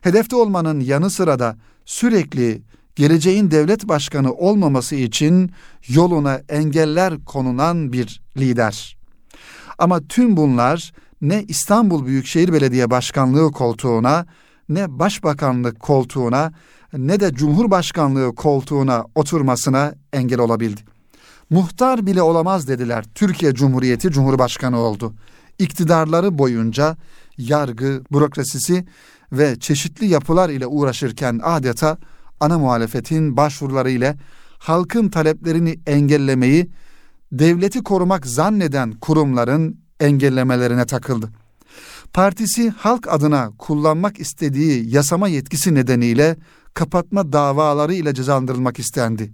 Hedefte 0.00 0.36
olmanın 0.36 0.80
yanı 0.80 1.10
sıra 1.10 1.38
da 1.38 1.56
sürekli 1.86 2.62
geleceğin 2.96 3.50
devlet 3.50 3.88
başkanı 3.88 4.32
olmaması 4.32 4.94
için 4.94 5.50
yoluna 5.88 6.40
engeller 6.48 7.24
konulan 7.24 7.92
bir 7.92 8.20
lider. 8.36 8.96
Ama 9.78 10.00
tüm 10.08 10.36
bunlar 10.36 10.92
ne 11.20 11.44
İstanbul 11.48 12.06
Büyükşehir 12.06 12.52
Belediye 12.52 12.90
Başkanlığı 12.90 13.52
koltuğuna 13.52 14.26
ne 14.68 14.98
başbakanlık 14.98 15.80
koltuğuna 15.80 16.52
ne 16.92 17.20
de 17.20 17.34
cumhurbaşkanlığı 17.34 18.34
koltuğuna 18.34 19.04
oturmasına 19.14 19.94
engel 20.12 20.38
olabildi. 20.40 20.80
Muhtar 21.50 22.06
bile 22.06 22.22
olamaz 22.22 22.68
dediler. 22.68 23.04
Türkiye 23.14 23.54
Cumhuriyeti 23.54 24.10
Cumhurbaşkanı 24.10 24.78
oldu. 24.78 25.14
İktidarları 25.58 26.38
boyunca 26.38 26.96
yargı, 27.38 28.02
bürokrasisi 28.12 28.84
ve 29.32 29.58
çeşitli 29.58 30.06
yapılar 30.06 30.48
ile 30.48 30.66
uğraşırken 30.66 31.40
adeta 31.42 31.98
ana 32.40 32.58
muhalefetin 32.58 33.36
başvuruları 33.36 33.90
ile 33.90 34.16
halkın 34.58 35.08
taleplerini 35.08 35.80
engellemeyi 35.86 36.70
devleti 37.32 37.82
korumak 37.82 38.26
zanneden 38.26 38.92
kurumların 38.92 39.80
engellemelerine 40.00 40.86
takıldı. 40.86 41.30
Partisi 42.12 42.70
halk 42.70 43.08
adına 43.08 43.50
kullanmak 43.58 44.20
istediği 44.20 44.94
yasama 44.94 45.28
yetkisi 45.28 45.74
nedeniyle 45.74 46.36
kapatma 46.74 47.32
davaları 47.32 47.94
ile 47.94 48.14
cezalandırılmak 48.14 48.78
istendi. 48.78 49.32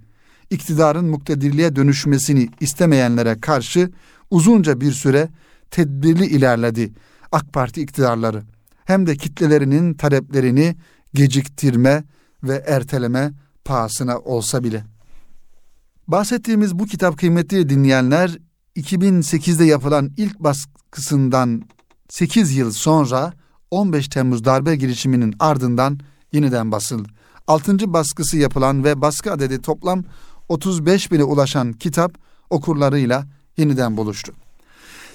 İktidarın 0.50 1.04
muktedirliğe 1.04 1.76
dönüşmesini 1.76 2.48
istemeyenlere 2.60 3.40
karşı 3.40 3.90
uzunca 4.30 4.80
bir 4.80 4.92
süre 4.92 5.28
tedbirli 5.70 6.26
ilerledi 6.26 6.92
AK 7.32 7.52
Parti 7.52 7.82
iktidarları. 7.82 8.42
Hem 8.84 9.06
de 9.06 9.16
kitlelerinin 9.16 9.94
taleplerini 9.94 10.76
geciktirme 11.14 12.04
ve 12.42 12.64
erteleme 12.66 13.32
pahasına 13.64 14.18
olsa 14.18 14.64
bile. 14.64 14.84
Bahsettiğimiz 16.08 16.78
bu 16.78 16.86
kitap 16.86 17.18
kıymetli 17.18 17.68
dinleyenler 17.68 18.38
2008'de 18.76 19.64
yapılan 19.64 20.10
ilk 20.16 20.40
baskısından 20.40 21.62
8 22.08 22.56
yıl 22.56 22.72
sonra 22.72 23.32
15 23.70 24.08
Temmuz 24.08 24.44
darbe 24.44 24.76
girişiminin 24.76 25.34
ardından 25.38 26.00
yeniden 26.32 26.72
basıldı. 26.72 27.08
6. 27.46 27.92
baskısı 27.92 28.36
yapılan 28.36 28.84
ve 28.84 29.00
baskı 29.00 29.32
adedi 29.32 29.62
toplam 29.62 30.04
35 30.48 31.12
bine 31.12 31.24
ulaşan 31.24 31.72
kitap 31.72 32.18
okurlarıyla 32.50 33.26
yeniden 33.56 33.96
buluştu. 33.96 34.32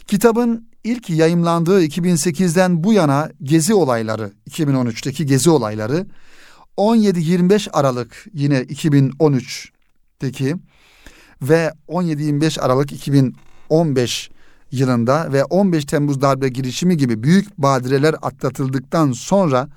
Kitabın 0.07 0.67
ilk 0.83 1.09
yayımlandığı 1.09 1.83
2008'den 1.83 2.83
bu 2.83 2.93
yana 2.93 3.31
gezi 3.43 3.73
olayları, 3.73 4.31
2013'teki 4.49 5.25
gezi 5.25 5.49
olayları 5.49 6.05
17-25 6.77 7.71
Aralık 7.71 8.25
yine 8.33 8.61
2013'teki 8.61 10.55
ve 11.41 11.71
17-25 11.87 12.61
Aralık 12.61 12.91
2015 12.91 14.29
yılında 14.71 15.33
ve 15.33 15.43
15 15.43 15.85
Temmuz 15.85 16.21
darbe 16.21 16.49
girişimi 16.49 16.97
gibi 16.97 17.23
büyük 17.23 17.57
badireler 17.57 18.15
atlatıldıktan 18.21 19.11
sonra 19.11 19.69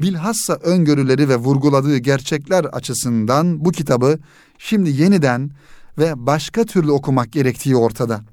bilhassa 0.00 0.54
öngörüleri 0.54 1.28
ve 1.28 1.36
vurguladığı 1.36 1.98
gerçekler 1.98 2.64
açısından 2.64 3.64
bu 3.64 3.70
kitabı 3.70 4.18
şimdi 4.58 4.90
yeniden 4.90 5.50
ve 5.98 6.12
başka 6.16 6.64
türlü 6.64 6.90
okumak 6.90 7.32
gerektiği 7.32 7.76
ortada. 7.76 8.31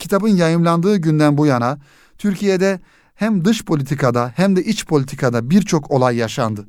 Kitabın 0.00 0.28
yayımlandığı 0.28 0.96
günden 0.96 1.38
bu 1.38 1.46
yana 1.46 1.78
Türkiye'de 2.18 2.80
hem 3.14 3.44
dış 3.44 3.64
politikada 3.64 4.32
hem 4.36 4.56
de 4.56 4.64
iç 4.64 4.86
politikada 4.86 5.50
birçok 5.50 5.90
olay 5.90 6.16
yaşandı. 6.16 6.66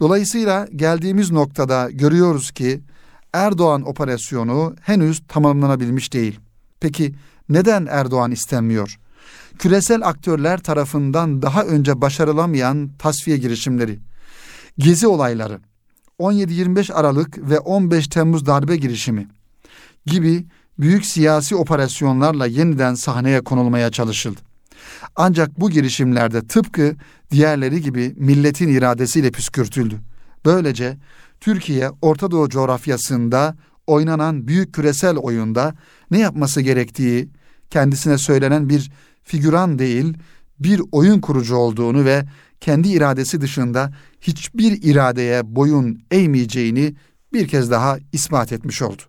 Dolayısıyla 0.00 0.68
geldiğimiz 0.76 1.30
noktada 1.30 1.90
görüyoruz 1.90 2.50
ki 2.50 2.80
Erdoğan 3.32 3.88
operasyonu 3.88 4.76
henüz 4.80 5.22
tamamlanabilmiş 5.28 6.12
değil. 6.12 6.40
Peki 6.80 7.14
neden 7.48 7.86
Erdoğan 7.90 8.30
istenmiyor? 8.30 8.98
Küresel 9.58 10.06
aktörler 10.06 10.60
tarafından 10.60 11.42
daha 11.42 11.64
önce 11.64 12.00
başarılamayan 12.00 12.90
tasfiye 12.98 13.36
girişimleri, 13.36 13.98
gezi 14.78 15.06
olayları, 15.06 15.60
17-25 16.18 16.92
Aralık 16.92 17.38
ve 17.38 17.58
15 17.58 18.08
Temmuz 18.08 18.46
darbe 18.46 18.76
girişimi 18.76 19.28
gibi 20.06 20.46
büyük 20.78 21.06
siyasi 21.06 21.56
operasyonlarla 21.56 22.46
yeniden 22.46 22.94
sahneye 22.94 23.40
konulmaya 23.40 23.90
çalışıldı. 23.90 24.40
Ancak 25.16 25.60
bu 25.60 25.70
girişimlerde 25.70 26.46
tıpkı 26.46 26.96
diğerleri 27.30 27.82
gibi 27.82 28.14
milletin 28.16 28.68
iradesiyle 28.68 29.30
püskürtüldü. 29.30 30.00
Böylece 30.44 30.96
Türkiye 31.40 31.90
Orta 32.02 32.30
Doğu 32.30 32.48
coğrafyasında 32.48 33.56
oynanan 33.86 34.48
büyük 34.48 34.74
küresel 34.74 35.16
oyunda 35.16 35.74
ne 36.10 36.18
yapması 36.18 36.60
gerektiği 36.60 37.28
kendisine 37.70 38.18
söylenen 38.18 38.68
bir 38.68 38.90
figüran 39.22 39.78
değil 39.78 40.14
bir 40.60 40.82
oyun 40.92 41.20
kurucu 41.20 41.56
olduğunu 41.56 42.04
ve 42.04 42.24
kendi 42.60 42.88
iradesi 42.88 43.40
dışında 43.40 43.92
hiçbir 44.20 44.82
iradeye 44.82 45.56
boyun 45.56 46.02
eğmeyeceğini 46.10 46.94
bir 47.32 47.48
kez 47.48 47.70
daha 47.70 47.98
ispat 48.12 48.52
etmiş 48.52 48.82
oldu. 48.82 49.02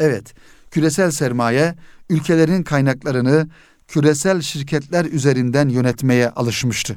Evet, 0.00 0.34
küresel 0.76 1.10
sermaye 1.10 1.74
ülkelerin 2.10 2.62
kaynaklarını 2.62 3.48
küresel 3.88 4.40
şirketler 4.40 5.04
üzerinden 5.04 5.68
yönetmeye 5.68 6.30
alışmıştı. 6.30 6.96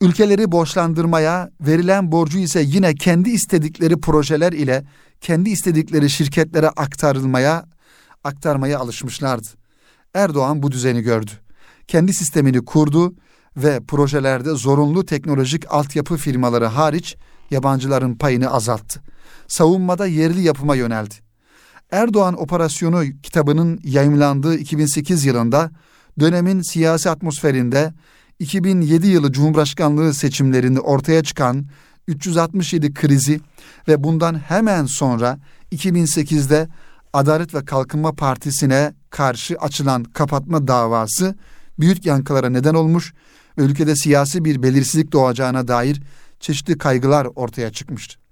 Ülkeleri 0.00 0.52
borçlandırmaya, 0.52 1.50
verilen 1.60 2.12
borcu 2.12 2.38
ise 2.38 2.62
yine 2.66 2.94
kendi 2.94 3.30
istedikleri 3.30 4.00
projeler 4.00 4.52
ile 4.52 4.84
kendi 5.20 5.50
istedikleri 5.50 6.10
şirketlere 6.10 6.68
aktarılmaya, 6.68 7.66
aktarmaya 8.24 8.78
alışmışlardı. 8.78 9.48
Erdoğan 10.14 10.62
bu 10.62 10.72
düzeni 10.72 11.00
gördü. 11.00 11.30
Kendi 11.88 12.12
sistemini 12.12 12.64
kurdu 12.64 13.14
ve 13.56 13.80
projelerde 13.88 14.50
zorunlu 14.50 15.06
teknolojik 15.06 15.72
altyapı 15.72 16.16
firmaları 16.16 16.66
hariç 16.66 17.16
yabancıların 17.50 18.14
payını 18.14 18.50
azalttı. 18.50 19.02
Savunmada 19.48 20.06
yerli 20.06 20.42
yapıma 20.42 20.74
yöneldi. 20.74 21.25
Erdoğan 21.90 22.42
Operasyonu 22.42 23.04
kitabının 23.22 23.80
yayımlandığı 23.84 24.56
2008 24.56 25.24
yılında 25.24 25.70
dönemin 26.20 26.62
siyasi 26.62 27.10
atmosferinde 27.10 27.92
2007 28.38 29.06
yılı 29.06 29.32
Cumhurbaşkanlığı 29.32 30.14
seçimlerinde 30.14 30.80
ortaya 30.80 31.22
çıkan 31.22 31.66
367 32.08 32.94
krizi 32.94 33.40
ve 33.88 34.04
bundan 34.04 34.34
hemen 34.34 34.86
sonra 34.86 35.38
2008'de 35.72 36.68
Adalet 37.12 37.54
ve 37.54 37.64
Kalkınma 37.64 38.12
Partisi'ne 38.12 38.94
karşı 39.10 39.56
açılan 39.56 40.04
kapatma 40.04 40.68
davası 40.68 41.34
büyük 41.78 42.06
yankılara 42.06 42.50
neden 42.50 42.74
olmuş 42.74 43.14
ve 43.58 43.62
ülkede 43.62 43.96
siyasi 43.96 44.44
bir 44.44 44.62
belirsizlik 44.62 45.12
doğacağına 45.12 45.68
dair 45.68 46.02
çeşitli 46.40 46.78
kaygılar 46.78 47.28
ortaya 47.34 47.72
çıkmıştı. 47.72 48.25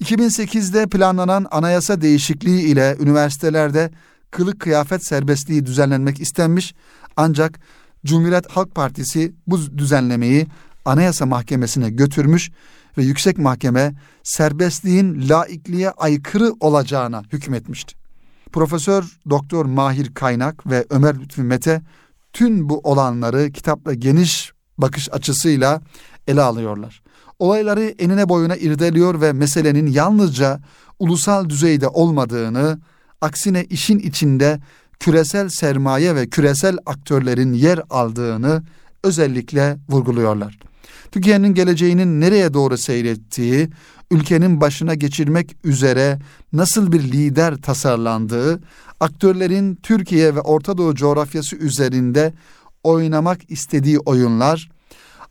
2008'de 0.00 0.86
planlanan 0.86 1.46
anayasa 1.50 2.00
değişikliği 2.00 2.62
ile 2.62 2.96
üniversitelerde 3.00 3.90
kılık 4.30 4.60
kıyafet 4.60 5.06
serbestliği 5.06 5.66
düzenlenmek 5.66 6.20
istenmiş 6.20 6.74
ancak 7.16 7.60
Cumhuriyet 8.04 8.50
Halk 8.50 8.74
Partisi 8.74 9.32
bu 9.46 9.78
düzenlemeyi 9.78 10.46
Anayasa 10.84 11.26
Mahkemesi'ne 11.26 11.90
götürmüş 11.90 12.50
ve 12.98 13.04
yüksek 13.04 13.38
mahkeme 13.38 13.94
serbestliğin 14.22 15.28
laikliğe 15.28 15.90
aykırı 15.90 16.52
olacağına 16.60 17.22
hükmetmişti. 17.32 17.94
Profesör 18.52 19.18
Doktor 19.30 19.64
Mahir 19.64 20.14
Kaynak 20.14 20.66
ve 20.66 20.86
Ömer 20.90 21.20
Lütfü 21.20 21.42
Mete 21.42 21.82
tüm 22.32 22.68
bu 22.68 22.78
olanları 22.78 23.52
kitapla 23.52 23.94
geniş 23.94 24.52
bakış 24.78 25.08
açısıyla 25.12 25.80
ele 26.28 26.42
alıyorlar. 26.42 27.02
Olayları 27.40 27.82
enine 27.82 28.28
boyuna 28.28 28.56
irdeliyor 28.56 29.20
ve 29.20 29.32
meselenin 29.32 29.86
yalnızca 29.86 30.60
ulusal 30.98 31.48
düzeyde 31.48 31.88
olmadığını, 31.88 32.80
aksine 33.20 33.64
işin 33.64 33.98
içinde 33.98 34.60
küresel 35.00 35.48
sermaye 35.48 36.14
ve 36.14 36.28
küresel 36.28 36.76
aktörlerin 36.86 37.52
yer 37.52 37.80
aldığını 37.90 38.62
özellikle 39.04 39.78
vurguluyorlar. 39.88 40.58
Türkiye'nin 41.12 41.54
geleceğinin 41.54 42.20
nereye 42.20 42.54
doğru 42.54 42.78
seyrettiği, 42.78 43.68
ülkenin 44.10 44.60
başına 44.60 44.94
geçirmek 44.94 45.56
üzere 45.64 46.18
nasıl 46.52 46.92
bir 46.92 47.02
lider 47.02 47.56
tasarlandığı, 47.56 48.60
aktörlerin 49.00 49.74
Türkiye 49.74 50.34
ve 50.34 50.40
Orta 50.40 50.78
Doğu 50.78 50.94
coğrafyası 50.94 51.56
üzerinde 51.56 52.32
oynamak 52.82 53.50
istediği 53.50 53.98
oyunlar, 53.98 54.70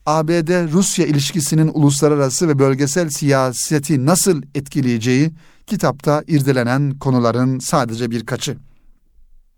ABD-Rusya 0.05 1.05
ilişkisinin 1.05 1.71
uluslararası 1.73 2.47
ve 2.47 2.59
bölgesel 2.59 3.09
siyaseti 3.09 4.05
nasıl 4.05 4.41
etkileyeceği 4.55 5.31
kitapta 5.67 6.23
irdelenen 6.27 6.91
konuların 6.99 7.59
sadece 7.59 8.11
birkaçı. 8.11 8.57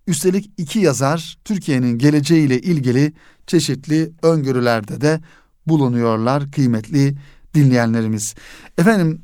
Üstelik 0.08 0.52
iki 0.58 0.80
yazar 0.80 1.38
Türkiye'nin 1.46 1.98
geleceğiyle 1.98 2.62
ilgili 2.62 3.14
çeşitli 3.48 4.12
öngörülerde 4.22 5.02
de 5.02 5.22
bulunuyorlar 5.68 6.52
kıymetli 6.52 7.16
dinleyenlerimiz. 7.54 8.36
Efendim 8.78 9.22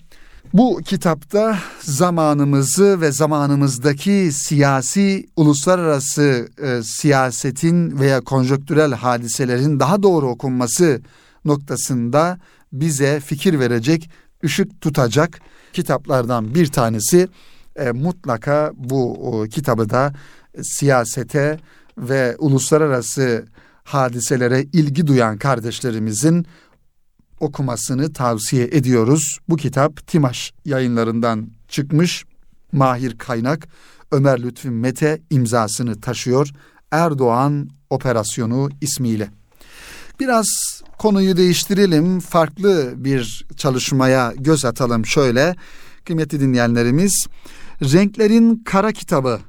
bu 0.54 0.82
kitapta 0.86 1.60
zamanımızı 1.80 3.02
ve 3.02 3.12
zamanımızdaki 3.12 4.30
siyasi 4.32 5.26
uluslararası 5.36 6.50
e, 6.62 6.84
siyasetin 6.84 8.00
veya 8.00 8.22
konjonktürel 8.22 8.94
hadiselerin 8.94 9.80
daha 9.80 10.04
doğru 10.04 10.30
okunması 10.30 11.02
noktasında 11.46 12.40
bize 12.74 13.20
fikir 13.20 13.60
verecek, 13.60 14.10
ışık 14.44 14.82
tutacak 14.82 15.40
kitaplardan 15.74 16.56
bir 16.56 16.68
tanesi. 16.68 17.28
E, 17.76 17.92
mutlaka 17.92 18.72
bu 18.76 19.30
o, 19.32 19.44
kitabı 19.44 19.90
da 19.90 20.14
siyasete 20.62 21.60
ve 21.98 22.36
uluslararası 22.40 23.46
hadiselere 23.84 24.64
ilgi 24.64 25.08
duyan 25.08 25.38
kardeşlerimizin 25.38 26.46
okumasını 27.40 28.14
tavsiye 28.14 28.70
ediyoruz. 28.72 29.38
Bu 29.50 29.56
kitap 29.56 30.08
Timaş 30.08 30.54
yayınlarından 30.66 31.50
çıkmış. 31.68 32.26
Mahir 32.72 33.18
Kaynak, 33.18 33.68
Ömer 34.12 34.42
Lütfü 34.42 34.70
Mete 34.70 35.22
imzasını 35.30 36.02
taşıyor. 36.02 36.50
Erdoğan 36.92 37.70
Operasyonu 37.90 38.70
ismiyle. 38.82 39.30
Biraz 40.20 40.48
konuyu 40.98 41.38
değiştirelim. 41.38 42.20
Farklı 42.20 42.94
bir 42.96 43.46
çalışmaya 43.58 44.34
göz 44.38 44.66
atalım 44.66 45.06
şöyle. 45.06 45.56
Kıymetli 46.06 46.40
dinleyenlerimiz, 46.40 47.28
Renklerin 47.82 48.64
Kara 48.66 48.92
Kitabı 48.92 49.40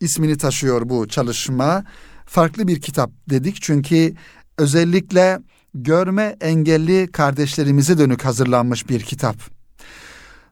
ismini 0.00 0.36
taşıyor 0.36 0.88
bu 0.88 1.08
çalışma. 1.08 1.84
Farklı 2.26 2.68
bir 2.68 2.80
kitap 2.80 3.10
dedik 3.30 3.62
çünkü 3.62 4.14
özellikle 4.58 5.38
görme 5.74 6.36
engelli 6.40 7.12
kardeşlerimize 7.12 7.98
dönük 7.98 8.24
hazırlanmış 8.24 8.88
bir 8.88 9.00
kitap. 9.00 9.36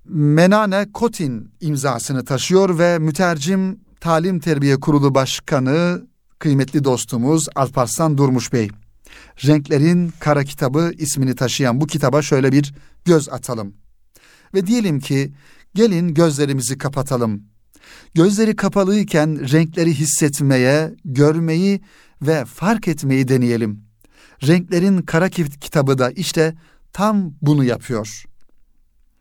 Menane 0.08 0.92
Kotin 0.92 1.50
imzasını 1.60 2.24
taşıyor 2.24 2.78
ve 2.78 2.98
mütercim 2.98 3.80
Talim 4.00 4.40
Terbiye 4.40 4.80
Kurulu 4.80 5.14
Başkanı 5.14 6.06
kıymetli 6.38 6.84
dostumuz 6.84 7.46
Alparslan 7.54 8.18
Durmuş 8.18 8.52
Bey. 8.52 8.68
Renklerin 9.46 10.12
Kara 10.18 10.44
Kitabı 10.44 10.92
ismini 10.98 11.34
taşıyan 11.34 11.80
bu 11.80 11.86
kitaba 11.86 12.22
şöyle 12.22 12.52
bir 12.52 12.74
göz 13.04 13.28
atalım. 13.28 13.74
Ve 14.54 14.66
diyelim 14.66 15.00
ki 15.00 15.32
gelin 15.74 16.14
gözlerimizi 16.14 16.78
kapatalım. 16.78 17.42
Gözleri 18.14 18.56
kapalıyken 18.56 19.52
renkleri 19.52 19.94
hissetmeye, 19.94 20.94
görmeyi 21.04 21.80
ve 22.22 22.44
fark 22.44 22.88
etmeyi 22.88 23.28
deneyelim. 23.28 23.87
Renklerin 24.46 25.02
Kara 25.02 25.28
kitabı 25.28 25.98
da 25.98 26.10
işte 26.10 26.54
tam 26.92 27.32
bunu 27.42 27.64
yapıyor. 27.64 28.24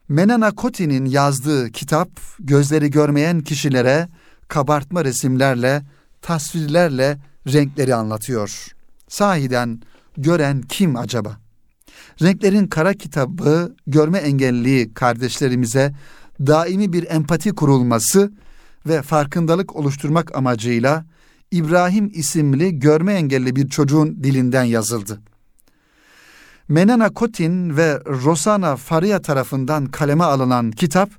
Menana 0.10 0.52
Koti'nin 0.52 1.06
yazdığı 1.06 1.72
kitap 1.72 2.10
gözleri 2.40 2.92
görmeyen 2.92 3.42
kişilere 3.42 4.08
kabartma 4.48 5.06
resimlerle, 5.06 5.84
tasvirlerle 6.22 7.18
renkleri 7.54 7.96
anlatıyor. 7.96 8.68
Sahiden 9.08 9.82
gören 10.18 10.62
kim 10.62 10.96
acaba? 10.96 11.38
Renklerin 12.22 12.68
Kara 12.68 12.94
kitabı 12.94 13.76
görme 13.88 14.18
engelli 14.18 14.94
kardeşlerimize 14.94 15.96
daimi 16.40 16.94
bir 16.94 17.08
empati 17.10 17.52
kurulması 17.52 18.32
ve 18.86 19.02
farkındalık 19.02 19.76
oluşturmak 19.76 20.36
amacıyla 20.36 21.06
İbrahim 21.52 22.12
isimli 22.14 22.80
görme 22.80 23.14
engelli 23.14 23.56
bir 23.56 23.70
çocuğun 23.70 24.24
dilinden 24.24 24.64
yazıldı. 24.64 25.22
Menena 26.68 27.10
Kotin 27.10 27.78
ve 27.78 28.00
Rosana 28.06 28.76
Faria 28.76 29.22
tarafından 29.22 29.86
kaleme 29.86 30.24
alınan 30.24 30.72
kitap, 30.72 31.10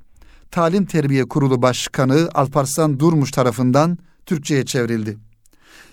Talim 0.50 0.84
Terbiye 0.84 1.24
Kurulu 1.24 1.62
Başkanı 1.62 2.28
Alparslan 2.34 3.00
Durmuş 3.00 3.30
tarafından 3.30 3.98
Türkçe'ye 4.26 4.64
çevrildi. 4.64 5.18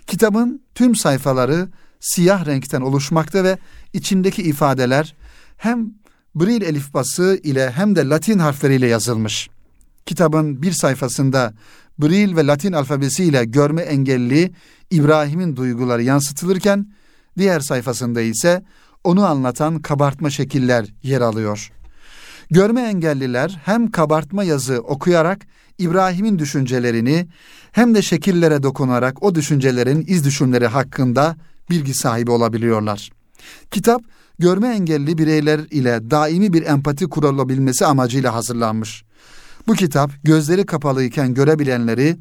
Kitabın 0.08 0.62
tüm 0.76 0.96
sayfaları 0.96 1.70
siyah 2.00 2.46
renkten 2.46 2.82
oluşmakta 2.82 3.44
ve 3.44 3.58
içindeki 3.94 4.42
ifadeler 4.42 5.16
hem 5.58 5.94
Bril 6.36 6.62
elifbası 6.62 7.40
ile 7.44 7.72
hem 7.72 7.96
de 7.96 8.10
Latin 8.10 8.40
harfleriyle 8.40 8.88
yazılmış. 8.88 9.50
Kitabın 10.06 10.62
bir 10.62 10.72
sayfasında 10.72 11.54
Bril 12.00 12.36
ve 12.36 12.48
Latin 12.48 12.72
alfabesiyle 12.72 13.46
görme 13.46 13.82
engelli 13.82 14.52
İbrahim'in 14.92 15.56
duyguları 15.56 16.04
yansıtılırken 16.04 16.88
diğer 17.38 17.60
sayfasında 17.60 18.22
ise 18.22 18.64
onu 19.04 19.26
anlatan 19.26 19.80
kabartma 19.80 20.30
şekiller 20.30 20.86
yer 21.04 21.22
alıyor. 21.22 21.72
Görme 22.52 22.82
engelliler 22.82 23.60
hem 23.66 23.92
kabartma 23.92 24.44
yazı 24.44 24.80
okuyarak 24.80 25.48
İbrahim'in 25.78 26.40
düşüncelerini 26.40 27.28
hem 27.72 27.96
de 27.96 28.02
şekillere 28.02 28.64
dokunarak 28.64 29.24
o 29.24 29.36
düşüncelerin 29.36 30.06
iz 30.08 30.26
düşümleri 30.26 30.68
hakkında 30.68 31.36
bilgi 31.70 31.94
sahibi 31.94 32.32
olabiliyorlar. 32.32 33.12
Kitap 33.72 34.02
görme 34.40 34.68
engelli 34.68 35.18
bireyler 35.18 35.60
ile 35.60 36.12
daimi 36.12 36.54
bir 36.54 36.66
empati 36.66 37.10
kurulabilmesi 37.10 37.86
amacıyla 37.86 38.34
hazırlanmış. 38.34 39.05
Bu 39.68 39.74
kitap 39.74 40.12
gözleri 40.24 40.66
kapalıyken 40.66 41.34
görebilenleri 41.34 42.18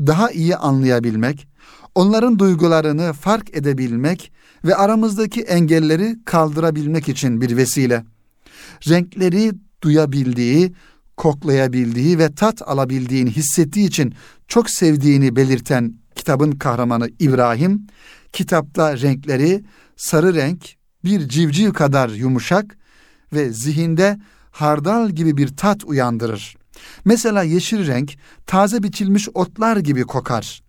daha 0.00 0.30
iyi 0.30 0.56
anlayabilmek, 0.56 1.48
onların 1.94 2.38
duygularını 2.38 3.12
fark 3.12 3.56
edebilmek 3.56 4.32
ve 4.64 4.76
aramızdaki 4.76 5.40
engelleri 5.40 6.16
kaldırabilmek 6.24 7.08
için 7.08 7.40
bir 7.40 7.56
vesile. 7.56 8.04
Renkleri 8.88 9.52
duyabildiği, 9.82 10.72
koklayabildiği 11.16 12.18
ve 12.18 12.34
tat 12.34 12.62
alabildiğini 12.68 13.30
hissettiği 13.30 13.86
için 13.86 14.14
çok 14.48 14.70
sevdiğini 14.70 15.36
belirten 15.36 15.94
kitabın 16.14 16.52
kahramanı 16.52 17.08
İbrahim, 17.18 17.86
kitapta 18.32 18.98
renkleri 18.98 19.64
sarı 19.96 20.34
renk, 20.34 20.74
bir 21.04 21.28
civciv 21.28 21.72
kadar 21.72 22.08
yumuşak 22.08 22.78
ve 23.32 23.50
zihinde 23.52 24.18
hardal 24.50 25.10
gibi 25.10 25.36
bir 25.36 25.56
tat 25.56 25.84
uyandırır. 25.84 26.56
Mesela 27.04 27.42
yeşil 27.42 27.86
renk 27.86 28.16
taze 28.46 28.82
biçilmiş 28.82 29.28
otlar 29.34 29.76
gibi 29.76 30.02
kokar. 30.02 30.62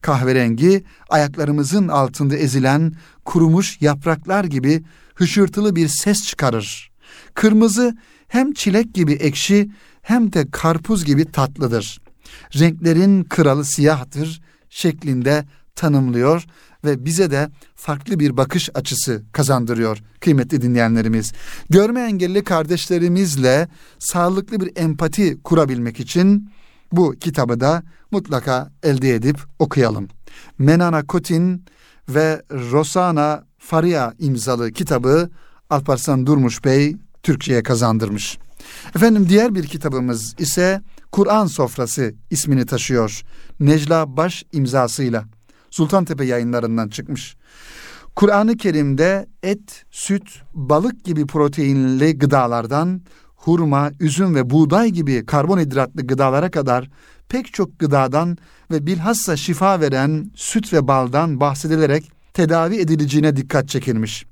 Kahverengi 0.00 0.84
ayaklarımızın 1.10 1.88
altında 1.88 2.36
ezilen 2.36 2.92
kurumuş 3.24 3.80
yapraklar 3.80 4.44
gibi 4.44 4.84
hışırtılı 5.14 5.76
bir 5.76 5.88
ses 5.88 6.26
çıkarır. 6.26 6.90
Kırmızı 7.34 7.96
hem 8.28 8.52
çilek 8.52 8.94
gibi 8.94 9.12
ekşi 9.12 9.70
hem 10.02 10.32
de 10.32 10.50
karpuz 10.50 11.04
gibi 11.04 11.32
tatlıdır. 11.32 12.00
Renklerin 12.58 13.24
kralı 13.24 13.64
siyahtır 13.64 14.42
şeklinde 14.70 15.44
tanımlıyor 15.76 16.44
ve 16.84 17.04
bize 17.04 17.30
de 17.30 17.50
farklı 17.74 18.20
bir 18.20 18.36
bakış 18.36 18.70
açısı 18.74 19.22
kazandırıyor 19.32 20.02
kıymetli 20.20 20.62
dinleyenlerimiz. 20.62 21.32
Görme 21.70 22.00
engelli 22.00 22.44
kardeşlerimizle 22.44 23.68
sağlıklı 23.98 24.60
bir 24.60 24.72
empati 24.76 25.42
kurabilmek 25.42 26.00
için 26.00 26.50
bu 26.92 27.14
kitabı 27.20 27.60
da 27.60 27.82
mutlaka 28.10 28.70
elde 28.82 29.14
edip 29.14 29.38
okuyalım. 29.58 30.08
Menana 30.58 31.06
Kotin 31.06 31.64
ve 32.08 32.42
Rosana 32.50 33.44
Faria 33.58 34.12
imzalı 34.18 34.72
kitabı 34.72 35.30
Alparslan 35.70 36.26
Durmuş 36.26 36.64
Bey 36.64 36.96
Türkçe'ye 37.22 37.62
kazandırmış. 37.62 38.38
Efendim 38.96 39.26
diğer 39.28 39.54
bir 39.54 39.66
kitabımız 39.66 40.34
ise 40.38 40.82
Kur'an 41.12 41.46
Sofrası 41.46 42.14
ismini 42.30 42.66
taşıyor. 42.66 43.22
Necla 43.60 44.16
Baş 44.16 44.44
imzasıyla. 44.52 45.24
Sultantepe 45.74 46.24
yayınlarından 46.24 46.88
çıkmış. 46.88 47.36
Kur'an-ı 48.16 48.56
Kerim'de 48.56 49.26
et, 49.42 49.84
süt, 49.90 50.42
balık 50.54 51.04
gibi 51.04 51.26
proteinli 51.26 52.18
gıdalardan 52.18 53.00
hurma, 53.36 53.90
üzüm 54.00 54.34
ve 54.34 54.50
buğday 54.50 54.90
gibi 54.90 55.26
karbonhidratlı 55.26 56.06
gıdalara 56.06 56.50
kadar 56.50 56.90
pek 57.28 57.52
çok 57.52 57.78
gıdadan 57.78 58.38
ve 58.70 58.86
bilhassa 58.86 59.36
şifa 59.36 59.80
veren 59.80 60.30
süt 60.34 60.72
ve 60.72 60.88
baldan 60.88 61.40
bahsedilerek 61.40 62.12
tedavi 62.34 62.76
edileceğine 62.76 63.36
dikkat 63.36 63.68
çekilmiş. 63.68 64.26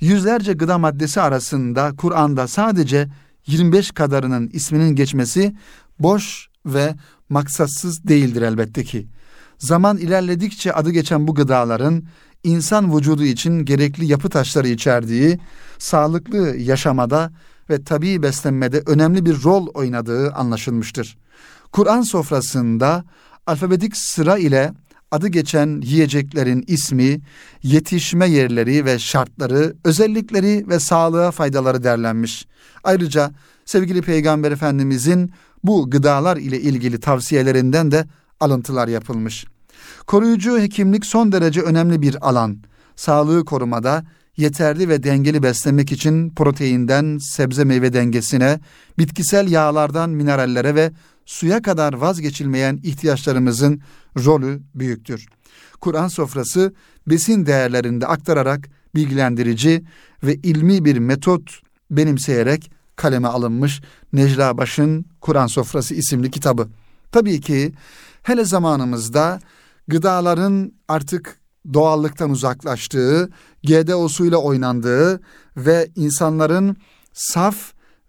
Yüzlerce 0.00 0.52
gıda 0.52 0.78
maddesi 0.78 1.20
arasında 1.20 1.92
Kur'an'da 1.96 2.48
sadece 2.48 3.08
25 3.46 3.90
kadarının 3.90 4.50
isminin 4.52 4.96
geçmesi 4.96 5.56
boş 5.98 6.48
ve 6.66 6.94
maksatsız 7.28 8.08
değildir 8.08 8.42
elbette 8.42 8.84
ki. 8.84 9.08
Zaman 9.58 9.98
ilerledikçe 9.98 10.72
adı 10.72 10.90
geçen 10.90 11.26
bu 11.26 11.34
gıdaların 11.34 12.02
insan 12.44 12.96
vücudu 12.96 13.24
için 13.24 13.64
gerekli 13.64 14.06
yapı 14.06 14.30
taşları 14.30 14.68
içerdiği, 14.68 15.38
sağlıklı 15.78 16.56
yaşamada 16.56 17.32
ve 17.70 17.84
tabii 17.84 18.22
beslenmede 18.22 18.82
önemli 18.86 19.26
bir 19.26 19.42
rol 19.42 19.66
oynadığı 19.66 20.32
anlaşılmıştır. 20.32 21.18
Kur'an 21.72 22.02
sofrasında 22.02 23.04
alfabetik 23.46 23.96
sıra 23.96 24.38
ile 24.38 24.72
adı 25.10 25.28
geçen 25.28 25.80
yiyeceklerin 25.80 26.64
ismi, 26.66 27.20
yetişme 27.62 28.26
yerleri 28.26 28.84
ve 28.84 28.98
şartları, 28.98 29.74
özellikleri 29.84 30.68
ve 30.68 30.80
sağlığa 30.80 31.30
faydaları 31.30 31.84
derlenmiş. 31.84 32.46
Ayrıca 32.84 33.30
sevgili 33.64 34.02
Peygamber 34.02 34.52
Efendimizin 34.52 35.32
bu 35.64 35.90
gıdalar 35.90 36.36
ile 36.36 36.60
ilgili 36.60 37.00
tavsiyelerinden 37.00 37.90
de 37.90 38.04
alıntılar 38.40 38.88
yapılmış. 38.88 39.44
Koruyucu 40.06 40.58
hekimlik 40.58 41.06
son 41.06 41.32
derece 41.32 41.60
önemli 41.60 42.02
bir 42.02 42.28
alan. 42.28 42.58
Sağlığı 42.96 43.44
korumada 43.44 44.04
yeterli 44.36 44.88
ve 44.88 45.02
dengeli 45.02 45.42
beslenmek 45.42 45.92
için 45.92 46.30
proteinden 46.30 47.18
sebze 47.18 47.64
meyve 47.64 47.92
dengesine, 47.92 48.60
bitkisel 48.98 49.50
yağlardan 49.50 50.10
minerallere 50.10 50.74
ve 50.74 50.92
suya 51.26 51.62
kadar 51.62 51.92
vazgeçilmeyen 51.92 52.80
ihtiyaçlarımızın 52.82 53.80
rolü 54.24 54.62
büyüktür. 54.74 55.26
Kur'an 55.80 56.08
sofrası 56.08 56.74
besin 57.06 57.46
değerlerinde 57.46 58.06
aktararak 58.06 58.68
bilgilendirici 58.94 59.84
ve 60.22 60.34
ilmi 60.34 60.84
bir 60.84 60.98
metot 60.98 61.60
benimseyerek 61.90 62.70
kaleme 62.96 63.28
alınmış 63.28 63.82
Necla 64.12 64.58
Baş'ın 64.58 65.06
Kur'an 65.20 65.46
Sofrası 65.46 65.94
isimli 65.94 66.30
kitabı. 66.30 66.68
Tabii 67.12 67.40
ki 67.40 67.72
hele 68.24 68.44
zamanımızda 68.44 69.40
gıdaların 69.88 70.72
artık 70.88 71.38
doğallıktan 71.74 72.30
uzaklaştığı, 72.30 73.30
GDO'suyla 73.64 74.38
oynandığı 74.38 75.20
ve 75.56 75.88
insanların 75.96 76.76
saf 77.12 77.56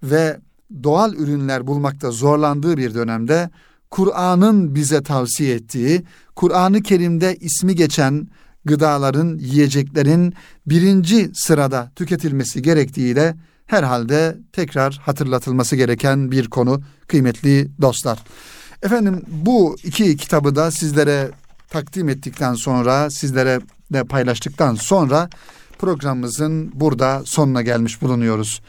ve 0.03 0.39
doğal 0.83 1.13
ürünler 1.13 1.67
bulmakta 1.67 2.11
zorlandığı 2.11 2.77
bir 2.77 2.93
dönemde 2.93 3.49
Kur'an'ın 3.91 4.75
bize 4.75 5.03
tavsiye 5.03 5.55
ettiği, 5.55 6.03
Kur'an-ı 6.35 6.81
Kerim'de 6.81 7.35
ismi 7.35 7.75
geçen 7.75 8.27
gıdaların, 8.65 9.37
yiyeceklerin 9.37 10.33
birinci 10.65 11.31
sırada 11.33 11.91
tüketilmesi 11.95 12.61
gerektiği 12.61 13.15
de 13.15 13.35
herhalde 13.65 14.37
tekrar 14.53 15.01
hatırlatılması 15.03 15.75
gereken 15.75 16.31
bir 16.31 16.49
konu 16.49 16.81
kıymetli 17.07 17.71
dostlar. 17.81 18.23
Efendim 18.83 19.21
bu 19.27 19.75
iki 19.83 20.17
kitabı 20.17 20.55
da 20.55 20.71
sizlere 20.71 21.31
takdim 21.69 22.09
ettikten 22.09 22.53
sonra 22.53 23.09
sizlere 23.09 23.59
de 23.93 24.03
paylaştıktan 24.03 24.75
sonra 24.75 25.29
programımızın 25.79 26.71
burada 26.73 27.21
sonuna 27.25 27.61
gelmiş 27.61 28.01
bulunuyoruz. 28.01 28.61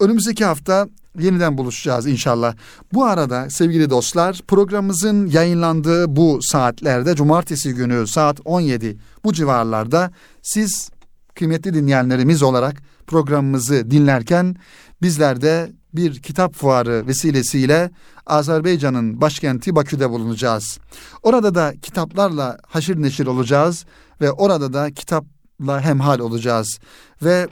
Önümüzdeki 0.00 0.44
hafta 0.44 0.88
yeniden 1.18 1.58
buluşacağız 1.58 2.06
inşallah. 2.06 2.54
Bu 2.92 3.04
arada 3.04 3.50
sevgili 3.50 3.90
dostlar 3.90 4.40
programımızın 4.48 5.26
yayınlandığı 5.26 6.16
bu 6.16 6.38
saatlerde 6.42 7.14
cumartesi 7.14 7.74
günü 7.74 8.06
saat 8.06 8.40
17 8.44 8.96
bu 9.24 9.32
civarlarda 9.32 10.10
siz 10.42 10.90
kıymetli 11.34 11.74
dinleyenlerimiz 11.74 12.42
olarak 12.42 12.82
programımızı 13.06 13.90
dinlerken 13.90 14.56
bizler 15.02 15.40
de 15.40 15.72
bir 15.94 16.22
kitap 16.22 16.54
fuarı 16.54 17.06
vesilesiyle 17.06 17.90
Azerbaycan'ın 18.26 19.20
başkenti 19.20 19.76
Bakü'de 19.76 20.10
bulunacağız. 20.10 20.78
Orada 21.22 21.54
da 21.54 21.74
kitaplarla 21.82 22.58
haşir 22.66 23.02
neşir 23.02 23.26
olacağız 23.26 23.86
ve 24.20 24.32
orada 24.32 24.72
da 24.72 24.90
kitapla 24.90 25.80
hemhal 25.80 26.18
olacağız 26.18 26.78
ve 27.22 27.48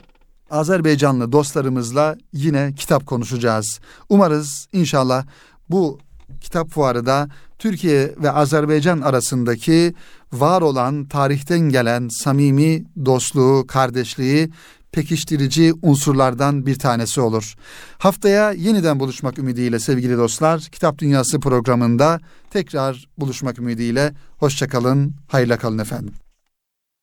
Azerbaycanlı 0.51 1.31
dostlarımızla 1.31 2.15
yine 2.33 2.73
kitap 2.77 3.05
konuşacağız. 3.05 3.79
Umarız 4.09 4.67
inşallah 4.73 5.25
bu 5.69 5.99
kitap 6.41 6.69
fuarı 6.69 7.05
da 7.05 7.29
Türkiye 7.59 8.15
ve 8.17 8.31
Azerbaycan 8.31 9.01
arasındaki 9.01 9.93
var 10.33 10.61
olan 10.61 11.05
tarihten 11.05 11.59
gelen 11.59 12.07
samimi 12.07 12.83
dostluğu, 13.05 13.67
kardeşliği 13.67 14.51
pekiştirici 14.91 15.73
unsurlardan 15.81 16.65
bir 16.65 16.79
tanesi 16.79 17.21
olur. 17.21 17.55
Haftaya 17.97 18.51
yeniden 18.51 18.99
buluşmak 18.99 19.39
ümidiyle 19.39 19.79
sevgili 19.79 20.17
dostlar, 20.17 20.59
Kitap 20.59 20.99
Dünyası 20.99 21.39
programında 21.39 22.19
tekrar 22.49 23.07
buluşmak 23.17 23.59
ümidiyle 23.59 24.13
hoşçakalın, 24.37 25.15
hayırla 25.27 25.57
kalın 25.57 25.79
efendim. 25.79 26.13